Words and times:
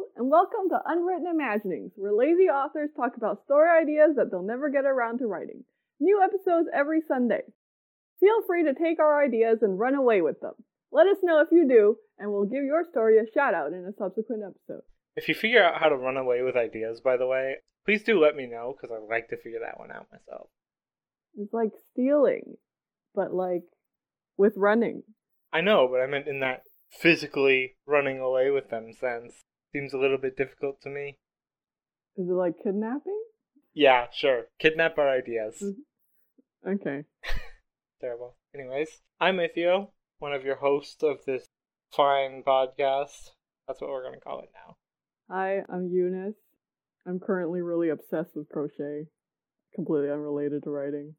Hello, 0.00 0.08
and 0.16 0.30
welcome 0.30 0.70
to 0.70 0.80
Unwritten 0.86 1.26
Imaginings, 1.26 1.92
where 1.96 2.14
lazy 2.14 2.48
authors 2.48 2.88
talk 2.96 3.16
about 3.16 3.44
story 3.44 3.68
ideas 3.68 4.16
that 4.16 4.30
they'll 4.30 4.42
never 4.42 4.70
get 4.70 4.86
around 4.86 5.18
to 5.18 5.26
writing. 5.26 5.64
New 5.98 6.22
episodes 6.22 6.68
every 6.74 7.02
Sunday. 7.06 7.42
Feel 8.18 8.42
free 8.46 8.64
to 8.64 8.72
take 8.72 8.98
our 8.98 9.22
ideas 9.22 9.58
and 9.60 9.78
run 9.78 9.94
away 9.94 10.22
with 10.22 10.40
them. 10.40 10.54
Let 10.90 11.06
us 11.06 11.18
know 11.22 11.40
if 11.40 11.48
you 11.52 11.68
do, 11.68 11.96
and 12.18 12.32
we'll 12.32 12.46
give 12.46 12.64
your 12.64 12.84
story 12.90 13.18
a 13.18 13.30
shout 13.34 13.52
out 13.52 13.74
in 13.74 13.84
a 13.84 13.92
subsequent 13.98 14.42
episode. 14.42 14.84
If 15.16 15.28
you 15.28 15.34
figure 15.34 15.62
out 15.62 15.80
how 15.80 15.90
to 15.90 15.96
run 15.96 16.16
away 16.16 16.40
with 16.42 16.56
ideas, 16.56 17.02
by 17.02 17.18
the 17.18 17.26
way, 17.26 17.56
please 17.84 18.02
do 18.02 18.18
let 18.18 18.36
me 18.36 18.46
know 18.46 18.74
because 18.74 18.94
I'd 18.94 19.12
like 19.12 19.28
to 19.28 19.36
figure 19.36 19.60
that 19.60 19.78
one 19.78 19.90
out 19.90 20.06
myself. 20.10 20.48
It's 21.36 21.52
like 21.52 21.72
stealing, 21.92 22.56
but 23.14 23.34
like 23.34 23.64
with 24.38 24.54
running. 24.56 25.02
I 25.52 25.60
know, 25.60 25.88
but 25.90 26.00
I 26.00 26.06
meant 26.06 26.28
in 26.28 26.40
that 26.40 26.62
physically 26.90 27.76
running 27.86 28.18
away 28.18 28.50
with 28.50 28.70
them 28.70 28.92
sense. 28.92 29.44
Seems 29.72 29.92
a 29.92 29.98
little 29.98 30.18
bit 30.18 30.36
difficult 30.36 30.80
to 30.82 30.90
me. 30.90 31.18
Is 32.16 32.28
it 32.28 32.32
like 32.32 32.54
kidnapping? 32.62 33.22
Yeah, 33.72 34.06
sure. 34.12 34.46
Kidnap 34.58 34.98
our 34.98 35.08
ideas. 35.08 35.62
Mm-hmm. 35.62 36.70
Okay. 36.70 37.04
Terrible. 38.00 38.36
Anyways, 38.54 39.00
I'm 39.20 39.36
Ithio, 39.36 39.90
one 40.18 40.32
of 40.32 40.44
your 40.44 40.56
hosts 40.56 41.02
of 41.02 41.24
this 41.24 41.46
fine 41.92 42.42
podcast. 42.44 43.30
That's 43.68 43.80
what 43.80 43.90
we're 43.90 44.02
going 44.02 44.18
to 44.18 44.20
call 44.20 44.40
it 44.40 44.50
now. 44.54 44.76
Hi, 45.30 45.62
I'm 45.72 45.88
Eunice. 45.92 46.34
I'm 47.06 47.20
currently 47.20 47.60
really 47.60 47.88
obsessed 47.88 48.34
with 48.34 48.48
crochet, 48.48 49.06
completely 49.74 50.10
unrelated 50.10 50.64
to 50.64 50.70
writing. 50.70 51.14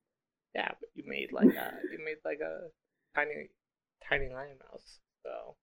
Yeah, 0.54 0.68
but 0.68 0.90
you 0.94 1.04
made 1.08 1.32
like 1.32 1.48
a 1.48 1.72
you 1.92 2.04
made 2.04 2.18
like 2.26 2.40
a 2.42 2.68
tiny 3.16 3.50
tiny 4.08 4.30
lion 4.34 4.58
mouse. 4.70 5.00
So 5.24 5.56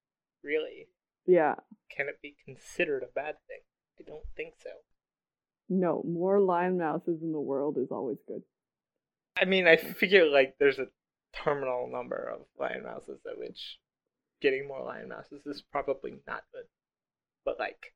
really, 0.43 0.89
Yeah, 1.29 1.55
can 1.95 2.09
it 2.09 2.21
be 2.21 2.35
considered 2.45 3.05
a 3.05 3.13
bad 3.15 3.37
thing? 3.47 3.61
I 4.01 4.03
don't 4.03 4.25
think 4.37 4.55
so. 4.61 4.71
no, 5.69 6.03
more 6.09 6.41
lion 6.41 6.79
mouses 6.79 7.23
in 7.23 7.33
the 7.33 7.41
world 7.41 7.77
is 7.79 7.93
always 7.93 8.19
good. 8.27 8.43
I 9.41 9.45
mean, 9.45 9.69
I 9.69 9.77
figure 9.77 10.27
like 10.27 10.57
there's 10.59 10.79
a 10.81 10.89
terminal 11.33 11.89
number 11.93 12.17
of 12.35 12.47
lion 12.59 12.83
mouses 12.83 13.21
at 13.31 13.39
which 13.39 13.79
getting 14.41 14.67
more 14.67 14.83
lion 14.83 15.09
mouses 15.09 15.47
is 15.47 15.63
probably 15.71 16.19
not 16.27 16.43
good. 16.53 16.65
But 17.45 17.59
like, 17.59 17.93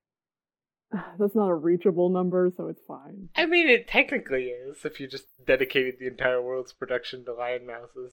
That's 1.18 1.34
not 1.34 1.48
a 1.48 1.54
reachable 1.54 2.10
number, 2.10 2.52
so 2.54 2.68
it's 2.68 2.82
fine. 2.86 3.30
I 3.34 3.46
mean, 3.46 3.68
it 3.68 3.88
technically 3.88 4.46
is 4.48 4.84
if 4.84 5.00
you 5.00 5.06
just 5.08 5.26
dedicated 5.46 5.94
the 5.98 6.06
entire 6.06 6.42
world's 6.42 6.72
production 6.72 7.24
to 7.24 7.32
lion 7.34 7.66
mouses. 7.66 8.11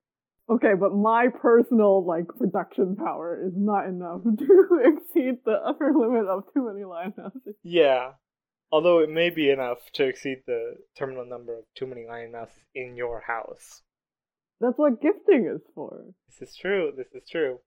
Okay, 0.49 0.73
but 0.79 0.93
my 0.95 1.27
personal 1.27 2.03
like 2.05 2.27
production 2.27 2.95
power 2.95 3.39
is 3.45 3.53
not 3.55 3.85
enough 3.87 4.21
to 4.39 4.79
exceed 4.83 5.35
the 5.45 5.59
upper 5.65 5.93
limit 5.95 6.25
of 6.27 6.43
too 6.53 6.65
many 6.65 6.85
lion 6.85 7.13
mouses. 7.15 7.55
Yeah. 7.63 8.13
Although 8.71 8.99
it 8.99 9.09
may 9.09 9.29
be 9.29 9.49
enough 9.49 9.91
to 9.93 10.05
exceed 10.05 10.43
the 10.45 10.75
terminal 10.97 11.25
number 11.25 11.57
of 11.57 11.65
too 11.75 11.87
many 11.87 12.05
lion 12.07 12.31
mouses 12.31 12.63
in 12.73 12.95
your 12.95 13.21
house. 13.21 13.81
That's 14.59 14.77
what 14.77 15.01
gifting 15.01 15.49
is 15.53 15.61
for. 15.73 16.03
This 16.27 16.49
is 16.49 16.55
true. 16.55 16.91
This 16.95 17.07
is 17.13 17.27
true. 17.29 17.59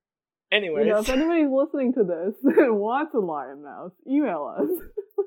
You 0.50 0.58
Anyways, 0.58 0.86
know, 0.86 0.98
if 0.98 1.08
anybody's 1.08 1.50
listening 1.50 1.92
to 1.94 2.04
this 2.04 2.34
and 2.44 2.78
wants 2.78 3.14
a 3.14 3.18
lion 3.18 3.62
mouse, 3.62 3.92
email 4.08 4.54
us. 4.58 5.24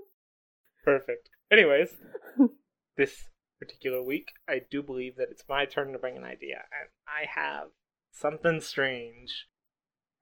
perfect. 0.83 1.29
Anyways, 1.51 1.89
this 2.97 3.15
particular 3.65 4.01
week, 4.03 4.31
I 4.47 4.61
do 4.69 4.81
believe 4.83 5.15
that 5.17 5.27
it's 5.31 5.43
my 5.49 5.65
turn 5.65 5.91
to 5.93 5.99
bring 5.99 6.17
an 6.17 6.23
idea, 6.23 6.63
and 6.71 6.89
I 7.07 7.25
have 7.33 7.67
something 8.11 8.61
strange, 8.61 9.47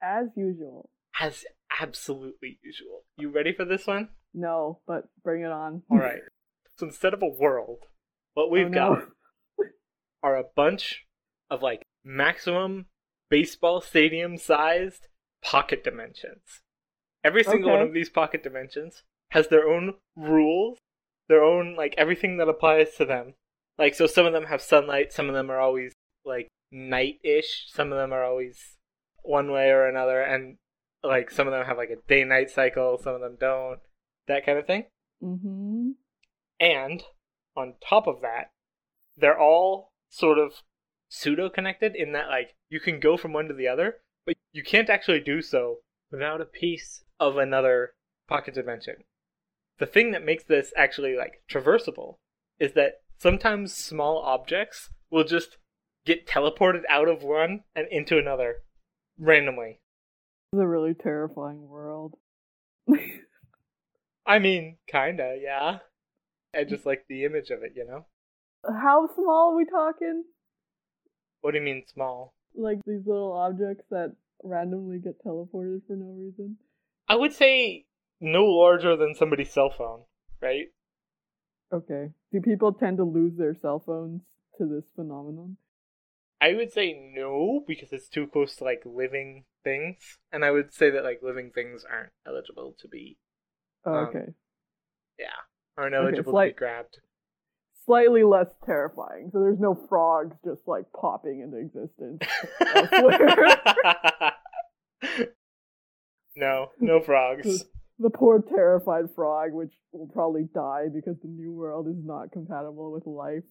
As 0.02 0.28
usual. 0.36 0.90
as 1.20 1.46
absolutely 1.80 2.60
usual. 2.64 3.04
You 3.18 3.30
ready 3.30 3.54
for 3.54 3.66
this 3.66 3.86
one? 3.88 4.10
No, 4.34 4.80
but 4.88 5.04
bring 5.24 5.44
it 5.44 5.52
on. 5.52 5.84
All 5.90 5.98
right. 6.00 6.22
So 6.76 6.88
instead 6.88 7.14
of 7.14 7.22
a 7.22 7.28
world, 7.28 7.84
what 8.34 8.50
we've 8.50 8.66
Oh, 8.66 8.70
no. 8.70 8.96
got 8.96 9.68
are 10.24 10.38
a 10.38 10.44
bunch 10.56 11.06
of 11.52 11.62
like 11.62 11.84
maximum 12.04 12.88
baseball 13.30 13.80
stadium 13.80 14.38
sized 14.40 15.08
pocket 15.44 15.84
dimensions. 15.84 16.64
Every 17.24 17.44
single 17.44 17.70
one 17.70 17.82
of 17.82 17.94
these 17.94 18.10
pocket 18.10 18.42
dimensions 18.42 19.04
has 19.30 19.50
their 19.50 19.68
own 19.70 19.94
rules, 20.16 20.80
their 21.30 21.44
own 21.44 21.76
like 21.76 21.96
everything 21.98 22.38
that 22.38 22.50
applies 22.50 22.96
to 22.98 23.06
them. 23.06 23.34
Like 23.78 23.96
so 23.96 24.08
some 24.08 24.26
of 24.26 24.34
them 24.34 24.46
have 24.46 24.62
sunlight, 24.62 25.12
some 25.12 25.28
of 25.28 25.34
them 25.34 25.50
are 25.50 25.60
always 25.60 25.94
like 26.26 26.48
night-ish, 26.72 27.68
some 27.72 27.92
of 27.92 27.98
them 27.98 28.14
are 28.14 28.24
always 28.24 28.78
one 29.24 29.52
way 29.52 29.70
or 29.70 29.88
another 29.88 30.22
and 30.22 30.58
like 31.04 31.30
some 31.32 31.48
of 31.48 31.54
them 31.54 31.66
have 31.66 31.78
like 31.78 31.90
a 31.90 32.08
day 32.08 32.24
night 32.24 32.50
cycle, 32.50 33.00
some 33.02 33.16
of 33.16 33.22
them 33.22 33.38
don't. 33.40 33.80
That 34.28 34.46
kind 34.46 34.58
of 34.58 34.66
thing. 34.66 34.86
Mm-hmm. 35.22 35.92
And 36.60 37.04
on 37.56 37.76
top 37.88 38.08
of 38.08 38.22
that, 38.22 38.52
they're 39.18 39.40
all 39.40 39.92
sort 40.10 40.40
of 40.40 40.54
pseudo 41.10 41.50
connected 41.50 41.96
in 41.96 42.14
that 42.14 42.28
like 42.28 42.56
you 42.70 42.80
can 42.80 43.00
go 43.00 43.18
from 43.18 43.34
one 43.34 43.48
to 43.48 43.54
the 43.54 43.68
other, 43.68 43.98
but 44.26 44.36
you 44.52 44.64
can't 44.64 44.90
actually 44.90 45.20
do 45.20 45.42
so 45.42 45.78
without 46.12 46.42
a 46.42 46.46
piece 46.46 47.04
of 47.20 47.38
another 47.38 47.94
pocket 48.28 48.54
dimension. 48.54 48.96
The 49.80 49.86
thing 49.86 50.12
that 50.12 50.24
makes 50.24 50.44
this 50.44 50.72
actually 50.78 51.16
like 51.16 51.42
traversable 51.52 52.16
is 52.60 52.74
that 52.74 53.02
sometimes 53.18 53.74
small 53.74 54.20
objects 54.20 54.90
will 55.10 55.24
just 55.24 55.58
get 56.06 56.28
teleported 56.28 56.82
out 56.90 57.08
of 57.08 57.24
one 57.24 57.64
and 57.76 57.88
into 57.90 58.18
another 58.18 58.64
randomly. 59.18 59.80
It's 60.52 60.62
a 60.62 60.68
really 60.68 60.94
terrifying 60.94 61.68
world. 61.68 62.16
I 64.26 64.40
mean, 64.40 64.78
kinda, 64.88 65.38
yeah. 65.42 65.80
I 66.56 66.64
just 66.64 66.86
like 66.86 67.06
the 67.10 67.26
image 67.26 67.50
of 67.50 67.64
it, 67.64 67.74
you 67.76 67.86
know? 67.86 68.06
How 68.66 69.10
small 69.16 69.52
are 69.52 69.56
we 69.56 69.66
talking? 69.66 70.24
What 71.42 71.52
do 71.52 71.58
you 71.58 71.64
mean 71.64 71.84
small? 71.92 72.34
Like 72.56 72.80
these 72.86 73.06
little 73.06 73.34
objects 73.34 73.86
that 73.90 74.16
randomly 74.44 75.00
get 75.00 75.24
teleported 75.26 75.82
for 75.88 75.96
no 75.96 76.14
reason? 76.18 76.58
I 77.08 77.16
would 77.16 77.34
say 77.34 77.86
no 78.24 78.46
larger 78.46 78.96
than 78.96 79.14
somebody's 79.14 79.52
cell 79.52 79.70
phone, 79.70 80.04
right? 80.42 80.68
Okay. 81.72 82.12
Do 82.32 82.40
people 82.42 82.72
tend 82.74 82.98
to 82.98 83.04
lose 83.04 83.36
their 83.38 83.54
cell 83.54 83.80
phones 83.86 84.22
to 84.58 84.66
this 84.66 84.86
phenomenon? 84.96 85.58
I 86.40 86.54
would 86.54 86.72
say 86.72 86.94
no 87.16 87.64
because 87.68 87.92
it's 87.94 88.08
too 88.10 88.28
close 88.28 88.56
to 88.58 88.64
like 88.64 88.82
living 88.86 89.44
things, 89.64 90.18
and 90.32 90.44
I 90.46 90.52
would 90.52 90.74
say 90.74 90.90
that 90.90 91.04
like 91.04 91.20
living 91.22 91.52
things 91.54 91.84
aren't 91.90 92.12
eligible 92.28 92.76
to 92.80 92.88
be, 92.88 93.18
Oh, 93.86 93.94
Um, 93.94 94.06
okay. 94.08 94.34
yeah, 95.20 95.28
aren't 95.78 95.94
eligible 95.96 96.34
like- 96.34 96.52
to 96.52 96.56
be 96.56 96.60
grabbed. 96.60 97.00
Slightly 97.86 98.24
less 98.24 98.48
terrifying. 98.66 99.30
So 99.34 99.42
there's 99.42 99.60
no 99.60 99.76
frogs 99.90 100.38
just 100.46 100.66
like 100.68 100.86
popping 100.94 101.42
into 101.42 101.58
existence. 101.58 102.22
no, 106.36 106.72
no 106.80 107.02
frogs. 107.02 107.66
the 108.04 108.10
poor 108.12 108.42
terrified 108.42 109.06
frog, 109.16 109.54
which 109.54 109.74
will 109.92 110.08
probably 110.08 110.44
die 110.54 110.86
because 110.94 111.16
the 111.24 111.28
new 111.30 111.54
world 111.54 111.88
is 111.88 112.04
not 112.04 112.32
compatible 112.32 112.92
with 112.92 113.08
life. 113.08 113.44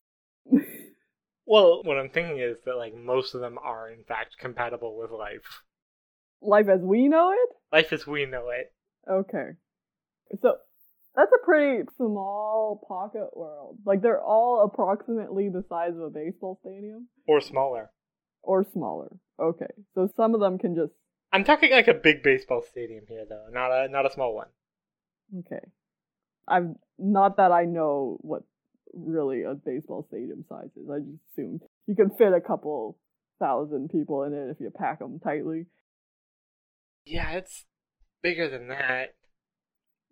Well, 1.44 1.82
what 1.82 1.98
I'm 1.98 2.08
thinking 2.08 2.38
is 2.38 2.56
that 2.64 2.76
like 2.76 2.94
most 2.94 3.34
of 3.34 3.40
them 3.40 3.58
are 3.58 3.90
in 3.90 4.04
fact 4.04 4.36
compatible 4.38 4.96
with 4.96 5.10
life. 5.10 5.62
life 6.40 6.68
as 6.68 6.80
we 6.80 7.08
know 7.08 7.32
it? 7.32 7.48
Life 7.76 7.92
as 7.92 8.06
we 8.06 8.26
know 8.26 8.50
it. 8.50 8.72
Okay. 9.10 9.48
So 10.40 10.54
that's 11.16 11.32
a 11.32 11.44
pretty 11.44 11.82
small 11.96 12.81
pocket 12.87 13.37
world. 13.37 13.78
Like 13.84 14.02
they're 14.02 14.22
all 14.22 14.62
approximately 14.64 15.49
the 15.49 15.64
size 15.69 15.90
of 15.96 16.02
a 16.02 16.10
baseball 16.10 16.60
stadium 16.62 17.08
Or 17.26 17.40
smaller. 17.40 17.90
or 18.43 18.64
smaller. 18.72 19.10
Okay. 19.40 19.72
So 19.96 20.08
some 20.16 20.34
of 20.34 20.40
them 20.40 20.58
can 20.58 20.76
just 20.76 20.93
I'm 21.32 21.44
talking 21.44 21.70
like 21.70 21.88
a 21.88 21.94
big 21.94 22.23
baseball 22.23 22.62
stadium 22.62 23.05
here 23.08 23.25
though, 23.29 23.46
not 23.50 23.70
a 23.73 23.88
not 23.88 24.06
a 24.06 24.12
small 24.12 24.34
one. 24.34 24.49
okay. 25.40 25.64
I'm 26.46 26.76
not 26.99 27.37
that 27.37 27.52
I 27.52 27.64
know 27.64 28.19
what 28.20 28.43
really 28.93 29.43
a 29.44 29.55
baseball 29.55 30.05
stadium 30.08 30.44
size 30.49 30.70
is. 30.76 30.90
I 30.90 30.99
just 30.99 31.23
assumed 31.32 31.62
you 31.87 31.94
can 31.94 32.11
fit 32.11 32.32
a 32.32 32.40
couple 32.40 32.99
thousand 33.38 33.90
people 33.90 34.25
in 34.25 34.34
it 34.34 34.50
if 34.50 34.61
you 34.61 34.70
pack 34.70 34.99
them 34.99 35.20
tightly. 35.20 35.67
Yeah, 37.06 37.31
it's 37.32 37.64
bigger 38.23 38.49
than 38.49 38.69
that. 38.69 39.14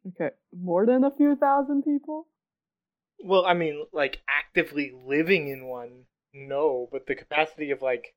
Okay. 0.08 0.34
More 0.58 0.87
than 0.87 1.05
a 1.05 1.11
few 1.11 1.37
thousand 1.37 1.82
people? 1.82 2.26
Well, 3.23 3.44
I 3.44 3.55
mean, 3.55 3.84
like 3.93 4.23
actively 4.28 4.93
living 5.06 5.49
in 5.49 5.66
one, 5.66 6.05
no, 6.32 6.88
but 6.90 7.06
the 7.06 7.14
capacity 7.14 7.70
of 7.70 7.82
like 7.82 8.14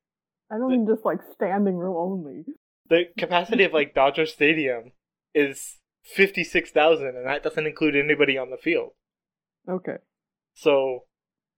I 0.50 0.56
don't 0.58 0.70
mean 0.70 0.86
just 0.86 1.04
like 1.04 1.18
standing 1.34 1.76
room 1.76 1.96
only. 1.96 2.44
The 2.88 3.04
capacity 3.18 3.64
of 3.64 3.72
like 3.72 3.94
Dodger 3.94 4.26
Stadium 4.26 4.92
is 5.34 5.78
fifty 6.02 6.44
six 6.44 6.70
thousand, 6.70 7.08
and 7.08 7.26
that 7.26 7.42
doesn't 7.42 7.66
include 7.66 7.96
anybody 7.96 8.38
on 8.38 8.50
the 8.50 8.56
field. 8.56 8.92
Okay. 9.68 9.96
So 10.54 11.04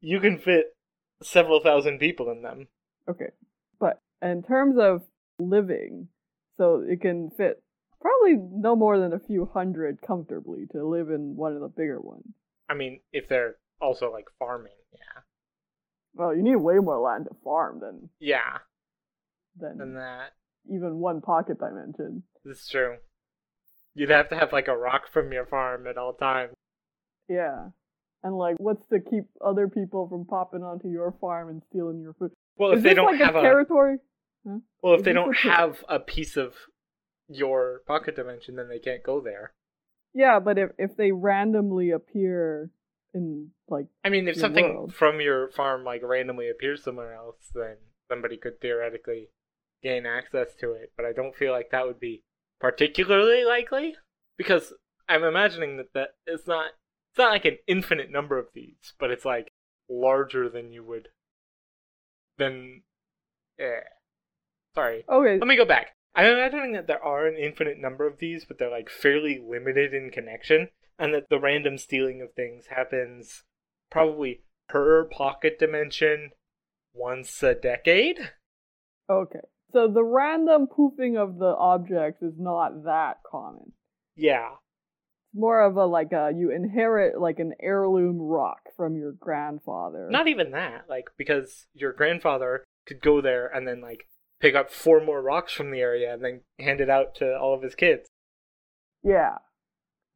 you 0.01 0.21
can 0.21 0.39
fit 0.39 0.77
several 1.23 1.61
thousand 1.61 1.99
people 1.99 2.31
in 2.31 2.43
them. 2.43 2.69
Okay. 3.09 3.31
But 3.79 4.01
in 4.23 4.43
terms 4.43 4.77
of 4.79 5.03
living, 5.39 6.09
so 6.57 6.85
it 6.89 7.01
can 7.01 7.31
fit 7.31 7.63
Probably 8.07 8.37
no 8.37 8.77
more 8.77 8.99
than 8.99 9.13
a 9.13 9.19
few 9.19 9.47
hundred 9.53 10.01
comfortably 10.01 10.67
to 10.73 10.87
live 10.87 11.11
in 11.11 11.35
one 11.35 11.55
of 11.55 11.61
the 11.61 11.69
bigger 11.69 12.01
ones. 12.01 12.35
I 12.69 12.75
mean, 12.75 13.01
if 13.13 13.29
they're 13.29 13.57
also 13.81 14.13
like 14.13 14.27
farming, 14.39 14.77
yeah. 14.93 15.23
Well, 16.15 16.35
you 16.35 16.43
need 16.43 16.57
way 16.57 16.79
more 16.79 16.99
land 16.99 17.27
to 17.29 17.37
farm 17.43 17.81
than 17.81 18.11
Yeah, 18.21 18.59
than 19.57 19.79
than 19.79 19.95
that 19.95 20.35
even 20.71 20.99
one 20.99 21.21
pocket 21.21 21.59
dimension. 21.59 22.23
this 22.45 22.61
is 22.63 22.69
true. 22.69 22.97
You'd 23.95 24.11
have 24.11 24.29
to 24.29 24.37
have 24.37 24.53
like 24.53 24.69
a 24.69 24.77
rock 24.77 25.11
from 25.13 25.33
your 25.33 25.47
farm 25.47 25.87
at 25.87 25.97
all 25.97 26.13
times. 26.13 26.53
Yeah. 27.29 27.69
And 28.23 28.37
like, 28.37 28.57
what's 28.59 28.87
to 28.89 29.01
keep 29.01 29.25
other 29.45 29.69
people 29.69 30.09
from 30.09 30.25
popping 30.27 30.63
onto 30.63 30.89
your 30.89 31.15
farm 31.21 31.49
and 31.49 31.63
stealing 31.71 32.01
your 32.01 32.13
food? 32.15 32.33
Well, 32.57 32.73
Is 32.73 32.79
if 32.79 32.85
they 32.85 32.95
don't 32.95 33.13
like 33.13 33.21
have 33.21 33.37
a 33.37 33.39
a 33.39 33.43
territory? 33.43 33.97
well, 34.45 34.95
if 34.95 35.01
is 35.01 35.05
they 35.05 35.13
don't 35.13 35.37
have 35.39 35.85
a 35.89 35.99
piece 35.99 36.37
of 36.37 36.53
your 37.29 37.81
pocket 37.87 38.17
dimension, 38.17 38.57
then 38.57 38.69
they 38.69 38.79
can't 38.79 39.03
go 39.03 39.21
there. 39.21 39.53
Yeah, 40.15 40.39
but 40.41 40.59
if 40.59 40.71
if 40.79 40.97
they 40.97 41.13
randomly 41.13 41.91
appear 41.91 42.71
in 43.15 43.51
like 43.69 43.87
I 44.05 44.09
mean, 44.09 44.29
if 44.29 44.37
something 44.37 44.75
world. 44.75 44.95
from 44.95 45.21
your 45.21 45.51
farm 45.51 45.85
like 45.85 46.03
randomly 46.03 46.49
appears 46.49 46.83
somewhere 46.83 47.15
else, 47.15 47.51
then 47.55 47.77
somebody 48.09 48.37
could 48.37 48.61
theoretically 48.61 49.29
gain 49.87 50.05
access 50.07 50.55
to 50.61 50.73
it. 50.73 50.93
But 50.97 51.07
I 51.07 51.13
don't 51.13 51.35
feel 51.35 51.53
like 51.53 51.71
that 51.71 51.87
would 51.87 52.01
be 52.01 52.23
particularly 52.61 53.45
likely 53.45 53.95
because 54.37 54.73
I'm 55.09 55.23
imagining 55.23 55.77
that 55.77 55.93
that 55.95 56.11
it's 56.27 56.47
not 56.47 56.67
it's 57.13 57.19
not 57.19 57.31
like 57.31 57.45
an 57.45 57.59
infinite 57.67 58.11
number 58.11 58.39
of 58.39 58.49
these, 58.53 58.95
but 58.99 59.11
it's 59.11 59.25
like 59.25 59.53
larger 59.89 60.49
than 60.49 60.73
you 60.73 60.83
would 60.83 61.09
than 62.39 62.83
eh. 63.59 63.81
Sorry. 64.75 65.05
okay, 65.09 65.39
Let 65.39 65.47
me 65.47 65.57
go 65.57 65.65
back. 65.65 65.95
I'm 66.15 66.27
imagining 66.27 66.73
that 66.73 66.87
there 66.87 67.03
are 67.03 67.27
an 67.27 67.37
infinite 67.37 67.79
number 67.79 68.07
of 68.07 68.19
these, 68.19 68.45
but 68.45 68.59
they're 68.59 68.71
like 68.71 68.91
fairly 68.91 69.39
limited 69.39 69.95
in 69.95 70.11
connection, 70.11 70.69
and 70.99 71.15
that 71.15 71.31
the 71.31 71.39
random 71.39 71.79
stealing 71.79 72.21
of 72.21 72.35
things 72.35 72.67
happens 72.67 73.45
probably 73.91 74.43
per 74.69 75.05
pocket 75.05 75.59
dimension 75.59 76.31
once 76.93 77.43
a 77.43 77.55
decade. 77.55 78.33
okay. 79.09 79.41
So 79.73 79.89
the 79.89 80.05
random 80.05 80.67
poofing 80.67 81.17
of 81.17 81.39
the 81.39 81.55
objects 81.59 82.23
is 82.23 82.35
not 82.39 82.85
that 82.85 83.19
common. 83.29 83.73
Yeah. 84.15 84.51
More 85.35 85.61
of 85.63 85.77
a 85.77 85.85
like 85.85 86.13
a 86.13 86.33
you 86.35 86.51
inherit 86.51 87.21
like 87.21 87.39
an 87.39 87.53
heirloom 87.61 88.19
rock 88.19 88.61
from 88.77 88.97
your 88.97 89.13
grandfather. 89.13 90.09
Not 90.11 90.29
even 90.29 90.53
that, 90.53 90.85
like, 90.89 91.11
because 91.19 91.67
your 91.75 91.93
grandfather 91.93 92.65
could 92.87 93.03
go 93.03 93.21
there 93.21 93.47
and 93.47 93.67
then, 93.69 93.81
like, 93.81 94.07
pick 94.41 94.55
up 94.55 94.71
four 94.71 95.05
more 95.05 95.21
rocks 95.21 95.53
from 95.53 95.71
the 95.71 95.81
area 95.81 96.15
and 96.15 96.25
then 96.25 96.41
hand 96.59 96.81
it 96.81 96.89
out 96.89 97.15
to 97.17 97.37
all 97.37 97.55
of 97.55 97.63
his 97.63 97.75
kids. 97.75 98.09
Yeah. 99.03 99.39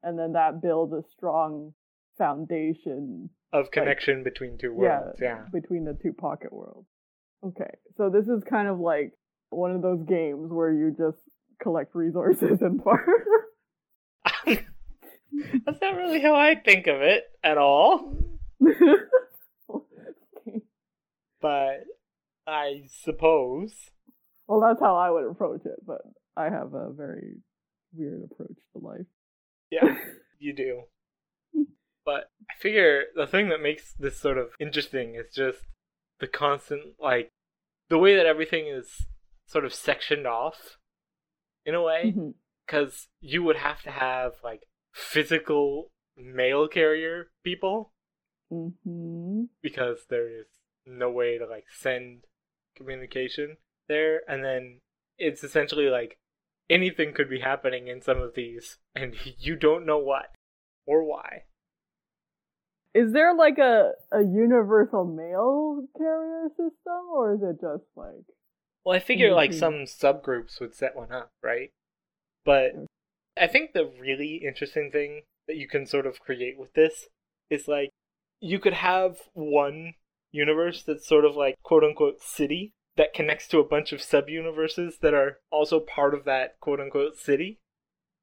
And 0.03 0.19
then 0.19 0.33
that 0.33 0.63
builds 0.63 0.93
a 0.93 1.03
strong 1.11 1.75
foundation 2.17 3.31
Of 3.53 3.71
connection 3.71 4.23
between 4.23 4.57
two 4.59 4.73
worlds, 4.73 5.19
yeah. 5.21 5.45
between 5.53 5.85
the 5.85 5.99
two 6.01 6.13
pocket 6.13 6.53
worlds. 6.53 6.87
Okay, 7.45 7.71
so 7.97 8.11
this 8.11 8.29
is 8.29 8.45
kind 8.45 8.69
of 8.69 8.79
like 8.79 9.13
one 9.51 9.73
of 9.73 9.83
those 9.83 10.03
games 10.09 10.51
where 10.51 10.73
you 10.73 10.95
just 10.97 11.19
collect 11.63 11.95
resources 11.95 12.63
and 12.63 12.83
farm. 12.85 13.07
That's 14.47 15.81
not 15.81 15.97
really 15.97 16.21
how 16.21 16.35
I 16.35 16.55
think 16.55 16.87
of 16.87 17.01
it 17.01 17.25
at 17.43 17.59
all. 17.59 18.17
Okay. 18.63 18.85
But 21.43 21.85
I 22.47 22.83
suppose. 23.03 23.73
Well, 24.47 24.61
that's 24.61 24.79
how 24.79 24.97
I 24.97 25.09
would 25.11 25.25
approach 25.25 25.65
it, 25.65 25.79
but 25.87 26.03
I 26.37 26.51
have 26.51 26.75
a 26.75 26.93
very 26.93 27.37
weird 27.95 28.29
approach 28.31 28.59
to 28.75 28.79
life. 28.79 29.07
Yeah, 29.71 29.97
you 30.39 30.53
do. 30.53 30.83
But 32.05 32.31
I 32.51 32.61
figure 32.61 33.05
the 33.15 33.27
thing 33.27 33.49
that 33.49 33.63
makes 33.63 33.95
this 33.99 34.19
sort 34.21 34.37
of 34.37 34.51
interesting 34.61 35.15
is 35.15 35.35
just 35.35 35.61
the 36.19 36.27
constant, 36.27 36.95
like, 37.01 37.31
the 37.89 37.99
way 37.99 38.17
that 38.17 38.27
everything 38.27 38.67
is 38.67 39.07
sort 39.51 39.65
of 39.65 39.75
sectioned 39.75 40.27
off 40.27 40.79
in 41.67 41.75
a 41.75 41.83
way. 41.83 42.15
Because 42.67 43.09
you 43.21 43.43
would 43.43 43.57
have 43.57 43.83
to 43.83 43.91
have, 43.91 44.35
like, 44.45 44.63
physical 44.93 45.91
mail 46.17 46.69
carrier 46.69 47.31
people 47.43 47.93
Mhm. 48.53 49.49
because 49.61 50.07
there 50.09 50.29
is 50.29 50.47
no 50.87 51.11
way 51.11 51.39
to, 51.39 51.47
like, 51.47 51.69
send 51.71 52.25
communication 52.77 53.57
there. 53.89 54.23
And 54.29 54.45
then 54.45 54.81
it's 55.19 55.45
essentially 55.45 55.89
like 55.89 56.19
anything 56.69 57.13
could 57.13 57.29
be 57.29 57.41
happening 57.41 57.89
in 57.89 58.01
some 58.01 58.21
of 58.21 58.35
these, 58.35 58.79
and 58.95 59.15
you 59.39 59.57
don't 59.57 59.85
know 59.85 59.99
what 59.99 60.35
or 60.87 61.05
why. 61.05 61.45
Is 62.95 63.13
there 63.13 63.35
like 63.35 63.59
a 63.59 63.93
a 64.13 64.23
universal 64.23 65.05
mail 65.05 65.87
carrier 65.97 66.49
system, 66.51 67.03
or 67.13 67.35
is 67.35 67.43
it 67.43 67.61
just 67.61 67.85
like 67.97 68.27
Well, 68.85 68.97
I 68.97 69.01
figure 69.01 69.33
like 69.33 69.51
Mhm. 69.51 69.59
some 69.59 69.75
subgroups 69.85 70.61
would 70.61 70.75
set 70.75 70.97
one 70.97 71.13
up, 71.13 71.31
right? 71.43 71.71
But 72.45 72.73
I 73.37 73.47
think 73.47 73.73
the 73.73 73.87
really 73.87 74.37
interesting 74.37 74.91
thing 74.91 75.23
that 75.47 75.57
you 75.57 75.69
can 75.69 75.87
sort 75.87 76.07
of 76.07 76.21
create 76.21 76.59
with 76.59 76.73
this 76.75 77.09
is 77.51 77.69
like 77.69 77.91
you 78.41 78.59
could 78.59 78.73
have 78.75 79.29
one 79.35 79.95
universe 80.33 80.83
that's 80.83 81.07
sort 81.07 81.25
of 81.25 81.37
like 81.37 81.57
quote 81.63 81.85
unquote 81.85 82.21
city 82.23 82.73
that 82.97 83.13
connects 83.15 83.49
to 83.49 83.59
a 83.59 83.65
bunch 83.65 83.93
of 83.93 84.03
sub 84.03 84.29
universes 84.29 84.99
that 85.01 85.15
are 85.15 85.41
also 85.51 85.81
part 85.81 86.15
of 86.15 86.25
that 86.25 86.59
quote 86.61 86.81
unquote 86.81 87.17
city 87.17 87.59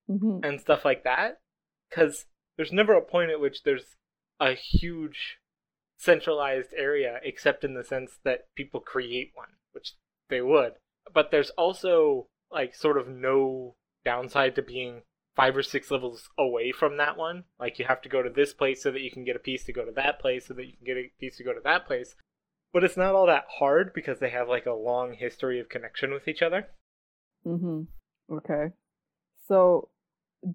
Mhm. 0.10 0.44
and 0.44 0.60
stuff 0.62 0.86
like 0.86 1.03
that. 1.03 1.39
Because 1.89 2.25
there's 2.56 2.71
never 2.71 2.94
a 2.94 3.01
point 3.01 3.31
at 3.31 3.39
which 3.39 3.63
there's 3.63 3.95
a 4.39 4.53
huge 4.53 5.39
centralized 5.98 6.74
area, 6.75 7.19
except 7.24 7.63
in 7.63 7.74
the 7.74 7.83
sense 7.83 8.19
that 8.24 8.53
people 8.56 8.80
create 8.80 9.31
one, 9.36 9.57
which 9.71 9.94
they 10.29 10.41
would. 10.41 10.74
But 11.13 11.31
there's 11.31 11.51
also, 11.51 12.27
like, 12.51 12.75
sort 12.75 12.97
of 12.97 13.07
no 13.07 13.75
downside 14.06 14.56
to 14.56 14.62
being 14.62 15.01
five 15.35 15.56
or 15.56 15.63
six 15.63 15.91
levels 15.91 16.29
away 16.38 16.71
from 16.71 16.97
that 16.97 17.18
one. 17.18 17.44
Like, 17.59 17.79
you 17.79 17.85
have 17.85 18.01
to 18.01 18.09
go 18.09 18.21
to 18.21 18.29
this 18.29 18.53
place 18.53 18.83
so 18.83 18.91
that 18.91 19.01
you 19.01 19.12
can 19.12 19.24
get 19.24 19.35
a 19.35 19.39
piece 19.39 19.63
to 19.65 19.74
go 19.74 19.85
to 19.85 19.91
that 19.91 20.19
place 20.19 20.48
so 20.48 20.53
that 20.55 20.65
you 20.65 20.74
can 20.77 20.86
get 20.86 20.98
a 20.98 21.12
piece 21.19 21.38
to 21.38 21.43
go 21.43 21.53
to 21.53 21.62
that 21.63 21.86
place. 21.86 22.15
But 22.74 22.84
it's 22.84 22.98
not 22.98 23.15
all 23.15 23.27
that 23.27 23.46
hard 23.60 23.93
because 23.93 24.19
they 24.19 24.29
have, 24.31 24.50
like, 24.50 24.65
a 24.65 24.74
long 24.74 25.13
history 25.13 25.60
of 25.60 25.69
connection 25.69 26.12
with 26.12 26.27
each 26.27 26.41
other. 26.41 26.67
Mhm. 27.46 27.88
Okay. 28.29 28.72
So, 29.48 29.89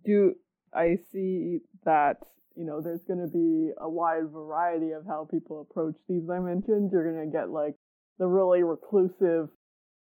do 0.05 0.35
I 0.73 0.97
see 1.11 1.61
that 1.85 2.19
you 2.55 2.65
know 2.65 2.81
there's 2.81 3.05
going 3.05 3.21
to 3.21 3.33
be 3.33 3.73
a 3.79 3.89
wide 3.89 4.29
variety 4.31 4.93
of 4.93 5.07
how 5.07 5.27
people 5.31 5.61
approach 5.61 5.97
these 6.09 6.25
dimensions? 6.25 6.93
You're 6.93 7.13
going 7.13 7.31
to 7.31 7.33
get 7.33 7.51
like 7.51 7.77
the 8.19 8.27
really 8.27 8.63
reclusive 8.63 9.49